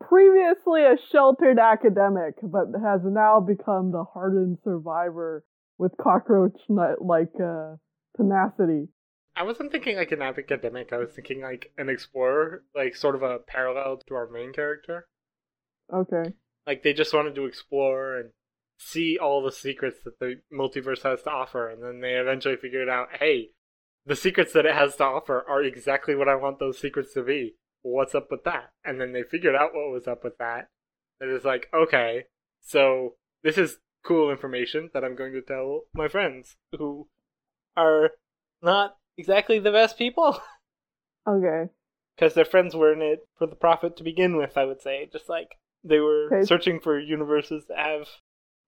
previously 0.00 0.82
a 0.82 0.96
sheltered 1.12 1.58
academic, 1.60 2.34
but 2.42 2.66
has 2.82 3.00
now 3.04 3.38
become 3.38 3.92
the 3.92 4.04
hardened 4.12 4.58
survivor 4.64 5.44
with 5.78 5.92
cockroach 6.00 6.58
nut 6.68 7.00
like 7.00 7.32
uh, 7.40 7.76
tenacity. 8.16 8.88
I 9.36 9.44
wasn't 9.44 9.70
thinking 9.72 9.96
like 9.96 10.12
an 10.12 10.22
academic. 10.22 10.92
I 10.92 10.98
was 10.98 11.10
thinking 11.14 11.40
like 11.40 11.72
an 11.78 11.88
explorer, 11.88 12.64
like 12.74 12.96
sort 12.96 13.14
of 13.14 13.22
a 13.22 13.38
parallel 13.38 14.00
to 14.08 14.14
our 14.14 14.28
main 14.28 14.52
character. 14.52 15.06
Okay. 15.92 16.32
Like 16.66 16.82
they 16.82 16.92
just 16.92 17.14
wanted 17.14 17.34
to 17.34 17.46
explore 17.46 18.16
and 18.16 18.30
see 18.78 19.18
all 19.18 19.42
the 19.42 19.52
secrets 19.52 19.98
that 20.04 20.18
the 20.18 20.36
multiverse 20.52 21.02
has 21.02 21.22
to 21.22 21.30
offer, 21.30 21.68
and 21.68 21.82
then 21.82 22.00
they 22.00 22.14
eventually 22.14 22.56
figured 22.56 22.88
out, 22.88 23.08
hey, 23.18 23.50
the 24.06 24.16
secrets 24.16 24.52
that 24.52 24.66
it 24.66 24.74
has 24.74 24.96
to 24.96 25.04
offer 25.04 25.44
are 25.48 25.62
exactly 25.62 26.14
what 26.14 26.28
I 26.28 26.34
want 26.34 26.58
those 26.58 26.78
secrets 26.80 27.14
to 27.14 27.22
be. 27.22 27.54
What's 27.82 28.14
up 28.14 28.28
with 28.30 28.44
that? 28.44 28.70
And 28.84 29.00
then 29.00 29.12
they 29.12 29.22
figured 29.22 29.54
out 29.54 29.74
what 29.74 29.92
was 29.92 30.06
up 30.08 30.24
with 30.24 30.38
that. 30.38 30.68
It 31.20 31.28
is 31.28 31.44
like, 31.44 31.68
okay, 31.74 32.24
so 32.60 33.14
this 33.44 33.58
is 33.58 33.78
cool 34.04 34.30
information 34.30 34.90
that 34.94 35.04
I'm 35.04 35.14
going 35.14 35.32
to 35.32 35.42
tell 35.42 35.82
my 35.94 36.08
friends 36.08 36.56
who 36.76 37.08
are 37.76 38.10
not 38.60 38.96
exactly 39.16 39.58
the 39.58 39.72
best 39.72 39.98
people. 39.98 40.40
Okay. 41.24 41.70
because 42.16 42.34
their 42.34 42.44
friends 42.44 42.74
were 42.74 42.92
in 42.92 43.00
it 43.00 43.20
for 43.38 43.46
the 43.46 43.54
profit 43.54 43.96
to 43.96 44.02
begin 44.02 44.36
with. 44.36 44.58
I 44.58 44.64
would 44.64 44.82
say, 44.82 45.08
just 45.12 45.28
like 45.28 45.50
they 45.84 45.98
were 46.00 46.28
Okay. 46.32 46.44
searching 46.46 46.80
for 46.80 46.98
universes 46.98 47.64
that 47.68 47.78
have 47.78 48.08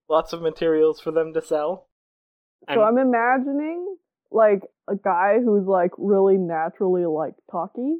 lots 0.08 0.32
of 0.32 0.42
materials 0.42 1.00
for 1.00 1.10
them 1.10 1.32
to 1.34 1.42
sell. 1.42 1.88
So 2.72 2.82
I'm 2.82 2.98
imagining 2.98 3.96
like 4.30 4.62
a 4.88 4.96
guy 4.96 5.38
who's 5.44 5.66
like 5.66 5.90
really 5.98 6.36
naturally 6.38 7.04
like 7.06 7.34
talky, 7.50 7.96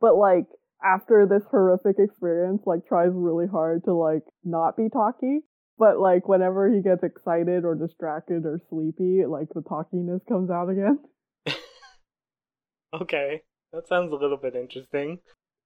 but 0.00 0.16
like 0.16 0.46
after 0.82 1.26
this 1.26 1.42
horrific 1.50 1.96
experience, 1.98 2.62
like 2.66 2.86
tries 2.86 3.10
really 3.12 3.46
hard 3.46 3.84
to 3.84 3.94
like 3.94 4.22
not 4.44 4.76
be 4.76 4.88
talky. 4.88 5.40
but 5.78 5.98
like 6.00 6.26
whenever 6.26 6.72
he 6.72 6.80
gets 6.80 7.02
excited 7.02 7.64
or 7.64 7.74
distracted 7.74 8.46
or 8.46 8.58
sleepy, 8.70 9.26
like 9.26 9.48
the 9.54 9.60
talkiness 9.62 10.20
comes 10.26 10.50
out 10.50 10.68
again. 10.70 10.98
Okay, 12.94 13.42
that 13.72 13.88
sounds 13.88 14.12
a 14.12 14.16
little 14.16 14.36
bit 14.38 14.54
interesting. 14.54 15.18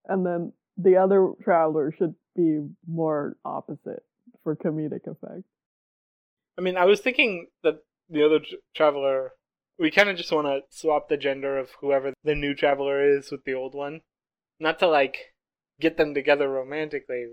And 0.06 0.24
then 0.26 0.52
the 0.76 0.96
other 0.96 1.32
traveler 1.44 1.92
should 1.96 2.14
be 2.34 2.60
more 2.86 3.36
opposite 3.44 4.04
for 4.42 4.56
comedic 4.56 5.06
effect. 5.06 5.44
I 6.58 6.62
mean, 6.62 6.76
I 6.76 6.84
was 6.84 7.00
thinking 7.00 7.46
that 7.62 7.82
the 8.08 8.24
other 8.24 8.40
traveler, 8.74 9.32
we 9.78 9.90
kind 9.90 10.08
of 10.08 10.16
just 10.16 10.32
want 10.32 10.46
to 10.46 10.60
swap 10.76 11.08
the 11.08 11.16
gender 11.16 11.58
of 11.58 11.70
whoever 11.80 12.12
the 12.24 12.34
new 12.34 12.54
traveler 12.54 13.16
is 13.16 13.30
with 13.30 13.44
the 13.44 13.54
old 13.54 13.74
one. 13.74 14.02
Not 14.58 14.78
to 14.80 14.88
like 14.88 15.16
get 15.80 15.96
them 15.96 16.14
together 16.14 16.48
romantically. 16.48 17.26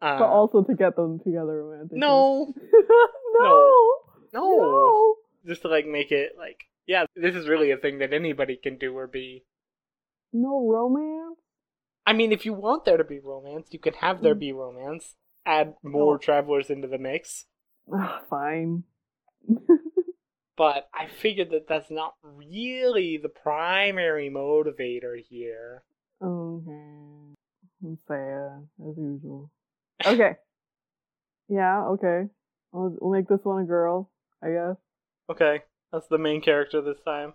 Uh, 0.00 0.18
but 0.18 0.28
also 0.28 0.62
to 0.62 0.74
get 0.74 0.96
them 0.96 1.18
together 1.20 1.64
romantically. 1.64 1.98
no, 1.98 2.52
no, 3.38 3.80
no, 4.32 4.56
no. 4.58 5.14
just 5.46 5.62
to 5.62 5.68
like 5.68 5.86
make 5.86 6.10
it 6.10 6.32
like, 6.36 6.58
yeah, 6.86 7.04
this 7.14 7.34
is 7.34 7.48
really 7.48 7.70
a 7.70 7.76
thing 7.76 7.98
that 7.98 8.12
anybody 8.12 8.58
can 8.60 8.76
do 8.76 8.96
or 8.96 9.06
be. 9.06 9.44
No 10.32 10.68
romance? 10.68 11.38
I 12.06 12.12
mean, 12.12 12.32
if 12.32 12.44
you 12.44 12.52
want 12.52 12.84
there 12.84 12.96
to 12.96 13.04
be 13.04 13.20
romance, 13.20 13.68
you 13.70 13.78
can 13.78 13.94
have 13.94 14.22
there 14.22 14.34
Mm. 14.34 14.40
be 14.40 14.52
romance. 14.52 15.16
Add 15.46 15.74
more 15.82 16.14
Oh. 16.14 16.18
travelers 16.18 16.70
into 16.70 16.88
the 16.88 16.98
mix. 16.98 17.46
Ah, 17.92 18.22
Fine. 18.28 18.84
But 20.56 20.88
I 20.94 21.06
figured 21.08 21.50
that 21.50 21.66
that's 21.66 21.90
not 21.90 22.14
really 22.22 23.16
the 23.16 23.30
primary 23.30 24.28
motivator 24.30 25.18
here. 25.18 25.82
Okay. 26.22 26.70
I'm 27.82 27.98
sad, 28.06 28.68
as 28.86 28.96
usual. 28.98 29.50
Okay. 30.06 30.36
yeah, 31.48 31.86
okay. 31.88 32.28
We'll, 32.70 32.96
we'll 33.00 33.12
make 33.18 33.28
this 33.28 33.44
one 33.44 33.62
a 33.62 33.66
girl, 33.66 34.10
I 34.42 34.50
guess. 34.50 34.76
Okay, 35.30 35.62
that's 35.90 36.06
the 36.08 36.18
main 36.18 36.42
character 36.42 36.80
this 36.82 37.00
time. 37.04 37.32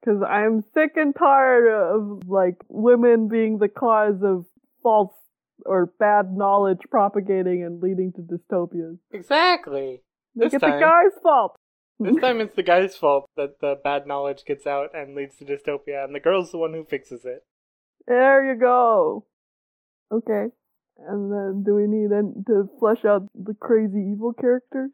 Because 0.00 0.22
I'm 0.26 0.62
sick 0.74 0.92
and 0.96 1.14
tired 1.14 1.68
of, 1.70 2.22
like, 2.26 2.56
women 2.68 3.28
being 3.28 3.58
the 3.58 3.68
cause 3.68 4.22
of 4.22 4.46
false 4.82 5.12
or 5.66 5.92
bad 5.98 6.32
knowledge 6.34 6.80
propagating 6.90 7.62
and 7.64 7.82
leading 7.82 8.12
to 8.12 8.22
dystopias. 8.22 8.98
Exactly. 9.12 10.02
Make 10.34 10.52
This 10.52 10.54
it 10.54 10.60
the 10.60 10.78
guy's 10.78 11.20
fault. 11.22 11.56
This 11.98 12.16
time 12.20 12.40
it's 12.40 12.56
the 12.56 12.62
guy's 12.62 12.96
fault 12.96 13.28
that 13.36 13.60
the 13.60 13.78
bad 13.82 14.06
knowledge 14.06 14.44
gets 14.46 14.66
out 14.66 14.90
and 14.94 15.14
leads 15.14 15.36
to 15.36 15.44
dystopia, 15.44 16.04
and 16.04 16.14
the 16.14 16.20
girl's 16.20 16.50
the 16.50 16.58
one 16.58 16.72
who 16.72 16.84
fixes 16.84 17.24
it. 17.24 17.44
There 18.06 18.52
you 18.52 18.58
go. 18.58 19.26
Okay. 20.10 20.46
And 20.98 21.32
then 21.32 21.62
do 21.64 21.74
we 21.74 21.86
need 21.86 22.10
to 22.46 22.68
flesh 22.78 23.04
out 23.04 23.28
the 23.34 23.54
crazy 23.54 24.12
evil 24.12 24.32
characters? 24.32 24.90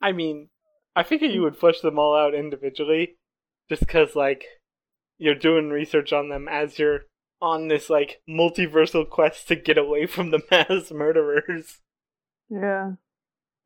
I 0.00 0.12
mean, 0.12 0.48
I 0.94 1.02
figure 1.02 1.28
you 1.28 1.42
would 1.42 1.56
flesh 1.56 1.80
them 1.80 1.98
all 1.98 2.16
out 2.16 2.34
individually, 2.34 3.16
just 3.68 3.80
because, 3.80 4.14
like, 4.14 4.44
you're 5.18 5.34
doing 5.34 5.70
research 5.70 6.12
on 6.12 6.28
them 6.28 6.48
as 6.48 6.78
you're 6.78 7.00
on 7.40 7.68
this, 7.68 7.90
like, 7.90 8.20
multiversal 8.28 9.08
quest 9.08 9.48
to 9.48 9.56
get 9.56 9.78
away 9.78 10.06
from 10.06 10.30
the 10.30 10.40
mass 10.50 10.90
murderers. 10.90 11.80
Yeah. 12.48 12.92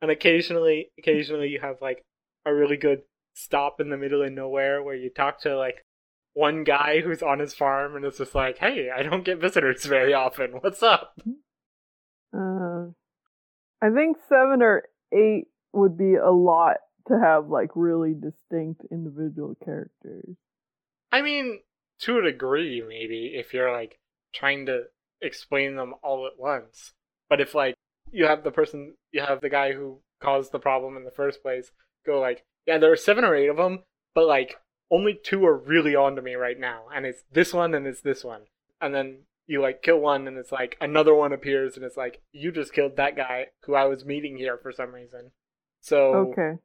And 0.03 0.11
occasionally, 0.11 0.91
occasionally 0.99 1.49
you 1.49 1.61
have, 1.61 1.77
like, 1.81 2.03
a 2.47 2.55
really 2.55 2.77
good 2.77 3.03
stop 3.35 3.81
in 3.81 3.91
the 3.91 3.97
middle 3.97 4.23
of 4.23 4.33
nowhere 4.33 4.83
where 4.83 4.95
you 4.95 5.11
talk 5.11 5.41
to, 5.43 5.57
like, 5.57 5.85
one 6.33 6.65
guy 6.65 7.01
who's 7.01 7.23
on 7.23 7.39
his 7.39 7.55
farm 7.55 7.97
and 7.97 8.05
it's 8.05 8.19
just 8.19 8.35
like, 8.35 8.59
hey, 8.59 8.89
I 8.95 9.03
don't 9.03 9.25
get 9.25 9.41
visitors 9.41 9.85
very 9.85 10.15
often. 10.15 10.53
What's 10.61 10.83
up? 10.83 11.15
Uh, 12.35 12.91
I 13.83 13.91
think 13.95 14.17
seven 14.29 14.63
or 14.63 14.85
eight 15.13 15.49
would 15.73 15.97
be 15.99 16.15
a 16.15 16.31
lot 16.31 16.77
to 17.11 17.19
have 17.19 17.49
like 17.49 17.71
really 17.75 18.15
distinct 18.15 18.83
individual 18.91 19.57
characters. 19.65 20.37
I 21.13 21.23
mean, 21.23 21.61
to 22.01 22.19
a 22.19 22.23
degree, 22.23 22.83
maybe, 22.87 23.33
if 23.35 23.53
you're 23.53 23.73
like 23.73 23.99
trying 24.33 24.67
to 24.67 24.85
explain 25.21 25.77
them 25.77 25.95
all 26.03 26.27
at 26.27 26.39
once. 26.39 26.93
But 27.29 27.41
if 27.41 27.55
like 27.55 27.75
you 28.11 28.27
have 28.27 28.45
the 28.45 28.51
person, 28.51 28.95
you 29.13 29.21
have 29.21 29.41
the 29.41 29.51
guy 29.51 29.73
who 29.73 30.01
caused 30.21 30.53
the 30.53 30.59
problem 30.59 30.97
in 30.97 31.05
the 31.05 31.11
first 31.11 31.43
place, 31.43 31.73
go 32.07 32.21
like, 32.21 32.45
yeah, 32.67 32.79
there 32.79 32.93
are 32.93 32.97
seven 32.97 33.25
or 33.25 33.35
eight 33.35 33.49
of 33.49 33.57
them, 33.57 33.81
but 34.15 34.27
like 34.27 34.57
only 34.91 35.19
two 35.23 35.45
are 35.47 35.57
really 35.57 35.95
on 35.95 36.17
to 36.17 36.23
me 36.23 36.35
right 36.35 36.59
now, 36.59 36.85
and 36.95 37.07
it's 37.07 37.23
this 37.33 37.53
one 37.53 37.75
and 37.75 37.87
it's 37.87 38.01
this 38.01 38.25
one. 38.25 38.43
And 38.81 38.95
then 38.95 39.21
you 39.47 39.61
like 39.61 39.83
kill 39.83 39.99
one, 39.99 40.27
and 40.29 40.39
it's 40.39 40.53
like 40.53 40.77
another 40.81 41.15
one 41.15 41.33
appears, 41.33 41.77
and 41.77 41.85
it's 41.85 41.97
like 41.97 42.23
you 42.33 42.53
just 42.53 42.73
killed 42.73 42.97
that 42.97 43.17
guy 43.17 43.47
who 43.65 43.75
I 43.75 43.85
was 43.85 44.05
meeting 44.05 44.37
here 44.37 44.57
for 44.57 44.73
some 44.73 44.95
reason. 44.95 45.33
So 45.81 46.15
Okay. 46.15 46.59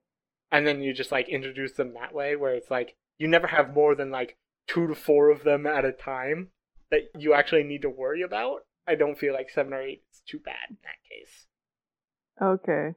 And 0.51 0.65
then 0.65 0.81
you 0.81 0.93
just 0.93 1.11
like 1.11 1.29
introduce 1.29 1.73
them 1.73 1.93
that 1.93 2.13
way 2.13 2.35
where 2.35 2.53
it's 2.53 2.71
like 2.71 2.95
you 3.17 3.27
never 3.27 3.47
have 3.47 3.73
more 3.73 3.95
than 3.95 4.11
like 4.11 4.37
two 4.67 4.87
to 4.87 4.95
four 4.95 5.29
of 5.29 5.43
them 5.43 5.65
at 5.65 5.85
a 5.85 5.91
time 5.91 6.49
that 6.91 7.01
you 7.17 7.33
actually 7.33 7.63
need 7.63 7.81
to 7.81 7.89
worry 7.89 8.21
about 8.21 8.61
i 8.87 8.95
don't 8.95 9.17
feel 9.17 9.33
like 9.33 9.49
seven 9.49 9.73
or 9.73 9.81
eight 9.81 10.03
is 10.11 10.21
too 10.27 10.39
bad 10.39 10.69
in 10.69 10.77
that 10.83 10.97
case 11.09 11.47
Okay. 12.41 12.95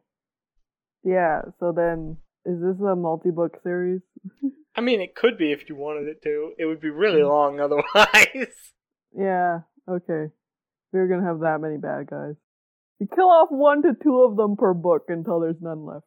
Yeah, 1.04 1.42
so 1.60 1.72
then 1.72 2.16
is 2.44 2.60
this 2.60 2.80
a 2.80 2.96
multi 2.96 3.30
book 3.30 3.58
series? 3.62 4.00
i 4.76 4.80
mean 4.80 5.00
it 5.00 5.14
could 5.14 5.36
be 5.36 5.50
if 5.52 5.68
you 5.68 5.74
wanted 5.74 6.06
it 6.06 6.22
to 6.22 6.52
it 6.58 6.64
would 6.64 6.80
be 6.80 6.90
really 6.90 7.20
mm. 7.20 7.28
long 7.28 7.60
otherwise 7.60 8.72
Yeah, 9.16 9.60
okay. 9.88 10.32
We're 10.92 11.08
gonna 11.08 11.26
have 11.26 11.40
that 11.40 11.60
many 11.60 11.78
bad 11.78 12.08
guys. 12.08 12.34
You 13.00 13.08
kill 13.12 13.28
off 13.28 13.48
one 13.50 13.82
to 13.82 13.92
two 14.02 14.22
of 14.22 14.36
them 14.36 14.56
per 14.56 14.74
book 14.74 15.04
until 15.08 15.40
there's 15.40 15.60
none 15.60 15.84
left. 15.84 16.06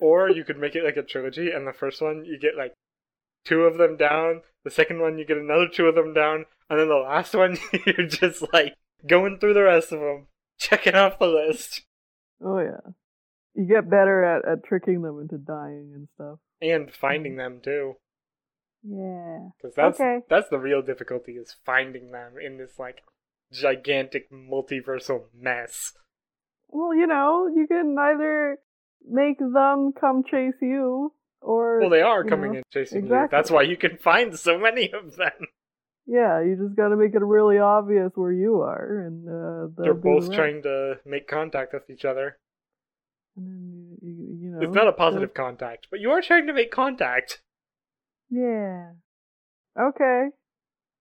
Or 0.00 0.30
you 0.30 0.44
could 0.44 0.58
make 0.58 0.74
it 0.74 0.84
like 0.84 0.96
a 0.96 1.02
trilogy 1.02 1.50
and 1.50 1.66
the 1.66 1.72
first 1.72 2.00
one 2.00 2.24
you 2.24 2.38
get 2.38 2.56
like 2.56 2.74
two 3.44 3.62
of 3.62 3.78
them 3.78 3.96
down 3.96 4.42
the 4.64 4.70
second 4.70 5.00
one 5.00 5.18
you 5.18 5.24
get 5.24 5.36
another 5.36 5.68
two 5.68 5.86
of 5.86 5.94
them 5.94 6.14
down 6.14 6.44
and 6.70 6.78
then 6.78 6.88
the 6.88 6.94
last 6.94 7.34
one 7.34 7.56
you're 7.86 8.06
just 8.06 8.44
like 8.52 8.74
going 9.06 9.38
through 9.38 9.54
the 9.54 9.62
rest 9.62 9.92
of 9.92 10.00
them 10.00 10.26
checking 10.58 10.94
off 10.94 11.18
the 11.18 11.26
list 11.26 11.82
Oh 12.44 12.58
yeah. 12.58 12.92
You 13.54 13.66
get 13.66 13.90
better 13.90 14.24
at, 14.24 14.48
at 14.48 14.64
tricking 14.64 15.02
them 15.02 15.20
into 15.20 15.38
dying 15.38 15.92
and 15.94 16.08
stuff. 16.14 16.38
and 16.60 16.92
finding 16.92 17.32
mm-hmm. 17.32 17.54
them 17.54 17.60
too 17.62 17.94
Yeah. 18.82 19.48
Because 19.56 19.74
that's 19.74 20.00
Okay. 20.00 20.20
that's 20.28 20.48
the 20.48 20.58
real 20.58 20.82
difficulty 20.82 21.32
is 21.32 21.56
finding 21.64 22.10
them 22.10 22.34
in 22.42 22.58
this 22.58 22.78
like 22.78 23.02
gigantic 23.52 24.30
multiversal 24.30 25.24
mess. 25.34 25.92
Well, 26.68 26.94
you 26.94 27.06
know, 27.06 27.48
you 27.54 27.66
can 27.66 27.96
either 27.98 28.58
make 29.08 29.38
them 29.38 29.92
come 29.98 30.24
chase 30.28 30.54
you, 30.60 31.12
or 31.40 31.80
Well, 31.80 31.90
they 31.90 32.02
are 32.02 32.24
coming 32.24 32.52
know, 32.52 32.58
in 32.58 32.64
chasing 32.72 33.06
you. 33.06 33.28
That's 33.30 33.50
why 33.50 33.62
you 33.62 33.76
can 33.76 33.98
find 33.98 34.38
so 34.38 34.58
many 34.58 34.90
of 34.92 35.16
them. 35.16 35.32
Yeah, 36.06 36.42
you 36.42 36.56
just 36.56 36.76
got 36.76 36.88
to 36.88 36.96
make 36.96 37.14
it 37.14 37.22
really 37.22 37.58
obvious 37.58 38.10
where 38.16 38.32
you 38.32 38.62
are, 38.62 39.06
and 39.06 39.28
uh, 39.28 39.82
They're 39.82 39.94
both 39.94 40.32
trying 40.32 40.62
to 40.62 40.98
make 41.06 41.28
contact 41.28 41.72
with 41.72 41.88
each 41.88 42.04
other. 42.04 42.38
And 43.36 43.46
then 43.46 43.96
you, 44.02 44.10
you, 44.10 44.38
you 44.40 44.50
know, 44.50 44.60
It's 44.62 44.74
not 44.74 44.88
a 44.88 44.92
positive 44.92 45.32
contact, 45.32 45.86
but 45.90 46.00
you 46.00 46.10
are 46.10 46.20
trying 46.20 46.48
to 46.48 46.52
make 46.52 46.72
contact. 46.72 47.40
Yeah. 48.30 48.90
Okay. 49.80 50.26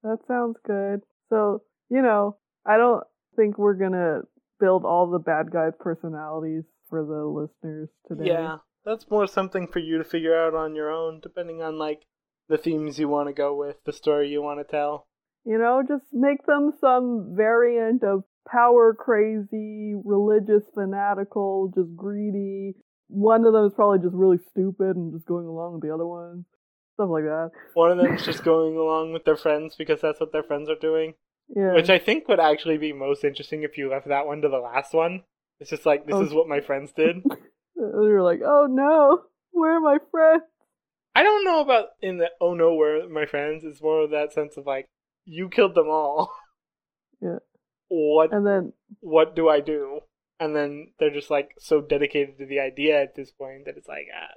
That 0.04 0.20
sounds 0.28 0.58
good. 0.66 1.02
So, 1.30 1.64
you 1.90 2.02
know, 2.02 2.38
I 2.66 2.78
don't 2.78 3.04
think 3.36 3.58
we're 3.58 3.74
gonna 3.74 4.22
build 4.60 4.86
all 4.86 5.10
the 5.10 5.20
bad 5.20 5.52
guys' 5.52 5.74
personalities 5.80 6.64
for 6.92 7.04
the 7.04 7.26
listeners 7.26 7.90
today. 8.08 8.30
Yeah, 8.30 8.58
that's 8.86 9.10
more 9.10 9.26
something 9.26 9.66
for 9.66 9.80
you 9.80 9.98
to 9.98 10.04
figure 10.04 10.38
out 10.38 10.54
on 10.54 10.76
your 10.76 10.92
own, 10.92 11.20
depending 11.24 11.64
on 11.64 11.80
like 11.80 12.02
the 12.50 12.58
themes 12.58 13.00
you 13.00 13.08
want 13.08 13.30
to 13.30 13.34
go 13.34 13.56
with, 13.56 13.78
the 13.86 13.94
story 13.94 14.30
you 14.30 14.44
want 14.44 14.60
to 14.60 14.70
tell. 14.70 15.08
You 15.44 15.58
know, 15.58 15.82
just 15.88 16.06
make 16.14 16.46
them 16.46 16.74
some 16.80 17.34
variant 17.36 18.04
of 18.04 18.24
power 18.48 18.94
crazy, 18.94 19.96
religious 20.04 20.64
fanatical, 20.76 21.72
just 21.74 21.96
greedy. 21.96 22.76
One 23.08 23.46
of 23.46 23.54
them 23.54 23.66
is 23.66 23.74
probably 23.74 24.00
just 24.00 24.16
really 24.16 24.40
stupid 24.52 24.96
and 24.96 25.14
just 25.14 25.26
going 25.26 25.48
along 25.48 25.74
with 25.74 25.82
the 25.82 25.94
other 25.94 26.06
ones. 26.06 26.46
Stuff 26.96 27.10
like 27.10 27.24
that. 27.24 27.52
One 27.74 27.92
of 27.92 27.98
them 27.98 28.14
is 28.14 28.24
just 28.24 28.44
going 28.44 28.76
along 28.76 29.14
with 29.14 29.26
their 29.26 29.38
friends 29.38 29.76
because 29.78 30.02
that's 30.02 30.20
what 30.20 30.32
their 30.32 30.44
friends 30.44 30.70
are 30.70 30.76
doing. 30.76 31.16
Yeah. 31.56 31.74
Which 31.74 31.90
I 31.90 32.00
think 32.00 32.28
would 32.28 32.40
actually 32.40 32.78
be 32.78 32.94
most 32.94 33.24
interesting 33.24 33.64
if 33.64 33.78
you 33.78 33.90
left 33.90 34.08
that 34.08 34.28
one 34.28 34.42
to 34.42 34.50
the 34.50 34.60
last 34.60 34.94
one. 34.94 35.24
It's 35.62 35.70
just 35.70 35.86
like 35.86 36.06
this 36.06 36.16
Oh. 36.16 36.24
is 36.24 36.34
what 36.34 36.50
my 36.50 36.60
friends 36.60 36.92
did. 36.92 37.18
You're 37.76 38.22
like, 38.24 38.42
oh 38.46 38.68
no, 38.70 39.22
where 39.52 39.78
are 39.78 39.80
my 39.80 40.00
friends? 40.12 40.44
I 41.16 41.24
don't 41.24 41.46
know 41.46 41.62
about 41.62 41.90
in 42.02 42.18
the 42.18 42.30
oh 42.42 42.54
no 42.54 42.74
where 42.74 43.04
are 43.06 43.10
my 43.10 43.26
friends. 43.26 43.64
It's 43.64 43.82
more 43.82 44.02
of 44.04 44.12
that 44.12 44.34
sense 44.34 44.58
of 44.58 44.66
like 44.66 44.88
you 45.26 45.48
killed 45.50 45.76
them 45.76 45.88
all. 45.88 46.34
Yeah. 47.24 47.38
What 47.90 48.34
And 48.34 48.48
then 48.48 48.74
what 49.02 49.36
do 49.36 49.48
I 49.48 49.60
do? 49.60 50.00
And 50.40 50.56
then 50.56 50.88
they're 50.98 51.14
just 51.14 51.30
like 51.30 51.52
so 51.60 51.80
dedicated 51.80 52.40
to 52.40 52.48
the 52.48 52.60
idea 52.60 53.00
at 53.00 53.14
this 53.16 53.30
point 53.32 53.66
that 53.66 53.78
it's 53.78 53.88
like 53.88 54.08
ah, 54.12 54.34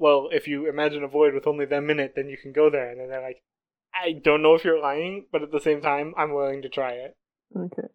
well 0.00 0.28
if 0.32 0.48
you 0.48 0.68
imagine 0.68 1.04
a 1.04 1.08
void 1.08 1.32
with 1.32 1.46
only 1.46 1.64
them 1.66 1.90
in 1.90 2.00
it 2.00 2.14
then 2.16 2.28
you 2.28 2.36
can 2.36 2.52
go 2.52 2.68
there 2.70 2.90
and 2.90 2.98
then 2.98 3.08
they're 3.08 3.22
like 3.22 3.40
I 3.94 4.10
don't 4.14 4.42
know 4.42 4.56
if 4.56 4.64
you're 4.64 4.80
lying 4.82 5.26
but 5.30 5.42
at 5.42 5.52
the 5.52 5.60
same 5.60 5.80
time 5.80 6.12
I'm 6.18 6.34
willing 6.34 6.62
to 6.62 6.68
try 6.68 6.94
it. 6.94 7.14
Okay. 7.56 7.86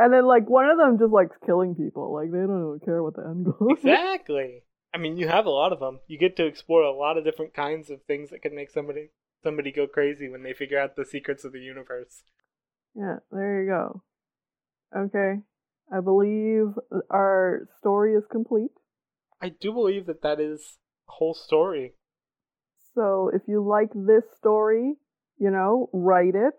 And 0.00 0.14
then 0.14 0.26
like 0.26 0.48
one 0.48 0.64
of 0.64 0.78
them 0.78 0.98
just 0.98 1.12
likes 1.12 1.36
killing 1.44 1.74
people. 1.74 2.14
Like 2.14 2.32
they 2.32 2.38
don't 2.38 2.78
even 2.78 2.80
care 2.82 3.02
what 3.02 3.16
the 3.16 3.22
end 3.22 3.44
goal. 3.44 3.74
is. 3.74 3.78
Exactly. 3.84 4.62
I 4.94 4.98
mean, 4.98 5.18
you 5.18 5.28
have 5.28 5.44
a 5.44 5.50
lot 5.50 5.74
of 5.74 5.78
them. 5.78 6.00
You 6.06 6.18
get 6.18 6.36
to 6.38 6.46
explore 6.46 6.82
a 6.82 6.90
lot 6.92 7.18
of 7.18 7.24
different 7.24 7.52
kinds 7.52 7.90
of 7.90 8.02
things 8.04 8.30
that 8.30 8.40
can 8.40 8.54
make 8.54 8.70
somebody 8.70 9.10
somebody 9.42 9.70
go 9.70 9.86
crazy 9.86 10.28
when 10.30 10.42
they 10.42 10.54
figure 10.54 10.78
out 10.78 10.96
the 10.96 11.04
secrets 11.04 11.44
of 11.44 11.52
the 11.52 11.60
universe. 11.60 12.22
Yeah, 12.94 13.16
there 13.30 13.62
you 13.62 13.68
go. 13.68 14.02
Okay. 14.96 15.42
I 15.92 16.00
believe 16.00 16.74
our 17.10 17.68
story 17.78 18.14
is 18.14 18.24
complete. 18.30 18.70
I 19.42 19.50
do 19.50 19.70
believe 19.72 20.06
that 20.06 20.22
that 20.22 20.40
is 20.40 20.78
a 21.08 21.12
whole 21.12 21.34
story. 21.34 21.92
So 22.94 23.30
if 23.34 23.42
you 23.46 23.62
like 23.62 23.90
this 23.94 24.24
story, 24.38 24.94
you 25.38 25.50
know, 25.50 25.90
write 25.92 26.34
it, 26.34 26.54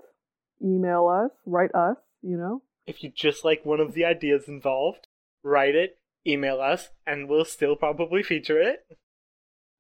email 0.64 1.08
us, 1.08 1.32
write 1.48 1.74
us, 1.74 1.98
you 2.22 2.38
know. 2.38 2.62
If 2.88 3.04
you 3.04 3.12
just 3.16 3.46
like 3.46 3.66
one 3.66 3.80
of 3.80 3.94
the 3.94 4.06
ideas 4.06 4.48
involved, 4.48 5.08
write 5.44 5.76
it, 5.76 5.98
email 6.26 6.60
us, 6.60 6.90
and 7.06 7.30
we'll 7.30 7.46
still 7.46 7.76
probably 7.76 8.24
feature 8.24 8.60
it. 8.62 8.86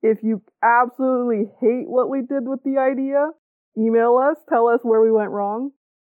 If 0.03 0.19
you 0.23 0.41
absolutely 0.63 1.51
hate 1.59 1.87
what 1.87 2.09
we 2.09 2.19
did 2.21 2.47
with 2.47 2.63
the 2.63 2.77
idea, 2.79 3.29
email 3.77 4.17
us, 4.17 4.37
tell 4.49 4.67
us 4.67 4.79
where 4.83 5.01
we 5.01 5.11
went 5.11 5.31
wrong. 5.31 5.71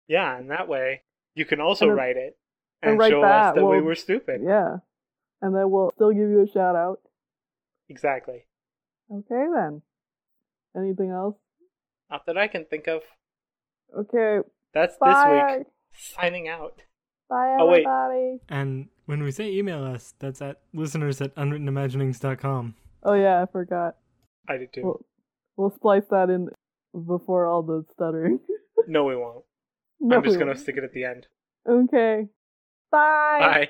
Yeah, 0.07 0.37
and 0.37 0.49
that 0.51 0.67
way 0.67 1.03
you 1.35 1.45
can 1.45 1.61
also 1.61 1.87
then- 1.87 1.95
write 1.95 2.17
it 2.17 2.37
and 2.81 2.91
and, 2.91 2.99
write 2.99 3.11
show 3.11 3.21
that, 3.21 3.49
us 3.49 3.55
that 3.55 3.63
we 3.65 3.77
we'll- 3.77 3.83
were 3.85 3.95
stupid. 3.95 4.41
Yeah. 4.43 4.77
And 5.41 5.55
then 5.55 5.69
we'll 5.69 5.91
still 5.95 6.11
give 6.11 6.29
you 6.29 6.41
a 6.43 6.47
shout 6.51 6.75
out. 6.75 6.99
Exactly. 7.89 8.47
Okay 9.11 9.45
then. 9.53 9.83
Anything 10.75 11.11
else? 11.11 11.37
Not 12.09 12.25
that 12.25 12.37
I 12.37 12.47
can 12.47 12.65
think 12.65 12.87
of. 12.87 13.03
Okay. 13.97 14.39
That's 14.73 14.93
this 14.93 14.99
Bye. 14.99 15.57
week. 15.59 15.67
Signing 15.97 16.47
out. 16.47 16.81
Bye 17.29 17.57
Oh, 17.59 17.65
wait. 17.67 17.85
everybody. 17.85 18.39
And 18.49 18.87
when 19.05 19.23
we 19.23 19.31
say 19.31 19.51
email 19.51 19.83
us, 19.83 20.13
that's 20.19 20.41
at 20.41 20.61
listeners 20.73 21.19
at 21.21 21.35
unwrittenimaginings.com. 21.35 22.75
Oh 23.03 23.13
yeah, 23.13 23.41
I 23.43 23.45
forgot. 23.51 23.95
I 24.47 24.57
did 24.57 24.71
too. 24.73 24.81
We'll, 24.83 25.05
we'll 25.57 25.75
splice 25.75 26.05
that 26.09 26.29
in 26.29 26.49
before 26.93 27.45
all 27.47 27.63
the 27.63 27.83
stuttering. 27.93 28.39
no, 28.87 29.03
we 29.03 29.15
won't. 29.15 29.43
No, 29.99 30.17
I'm 30.17 30.23
just 30.23 30.37
gonna 30.37 30.55
stick 30.55 30.77
it 30.77 30.83
at 30.83 30.93
the 30.93 31.05
end. 31.05 31.25
Okay. 31.67 32.27
Bye. 32.91 33.37
Bye. 33.39 33.69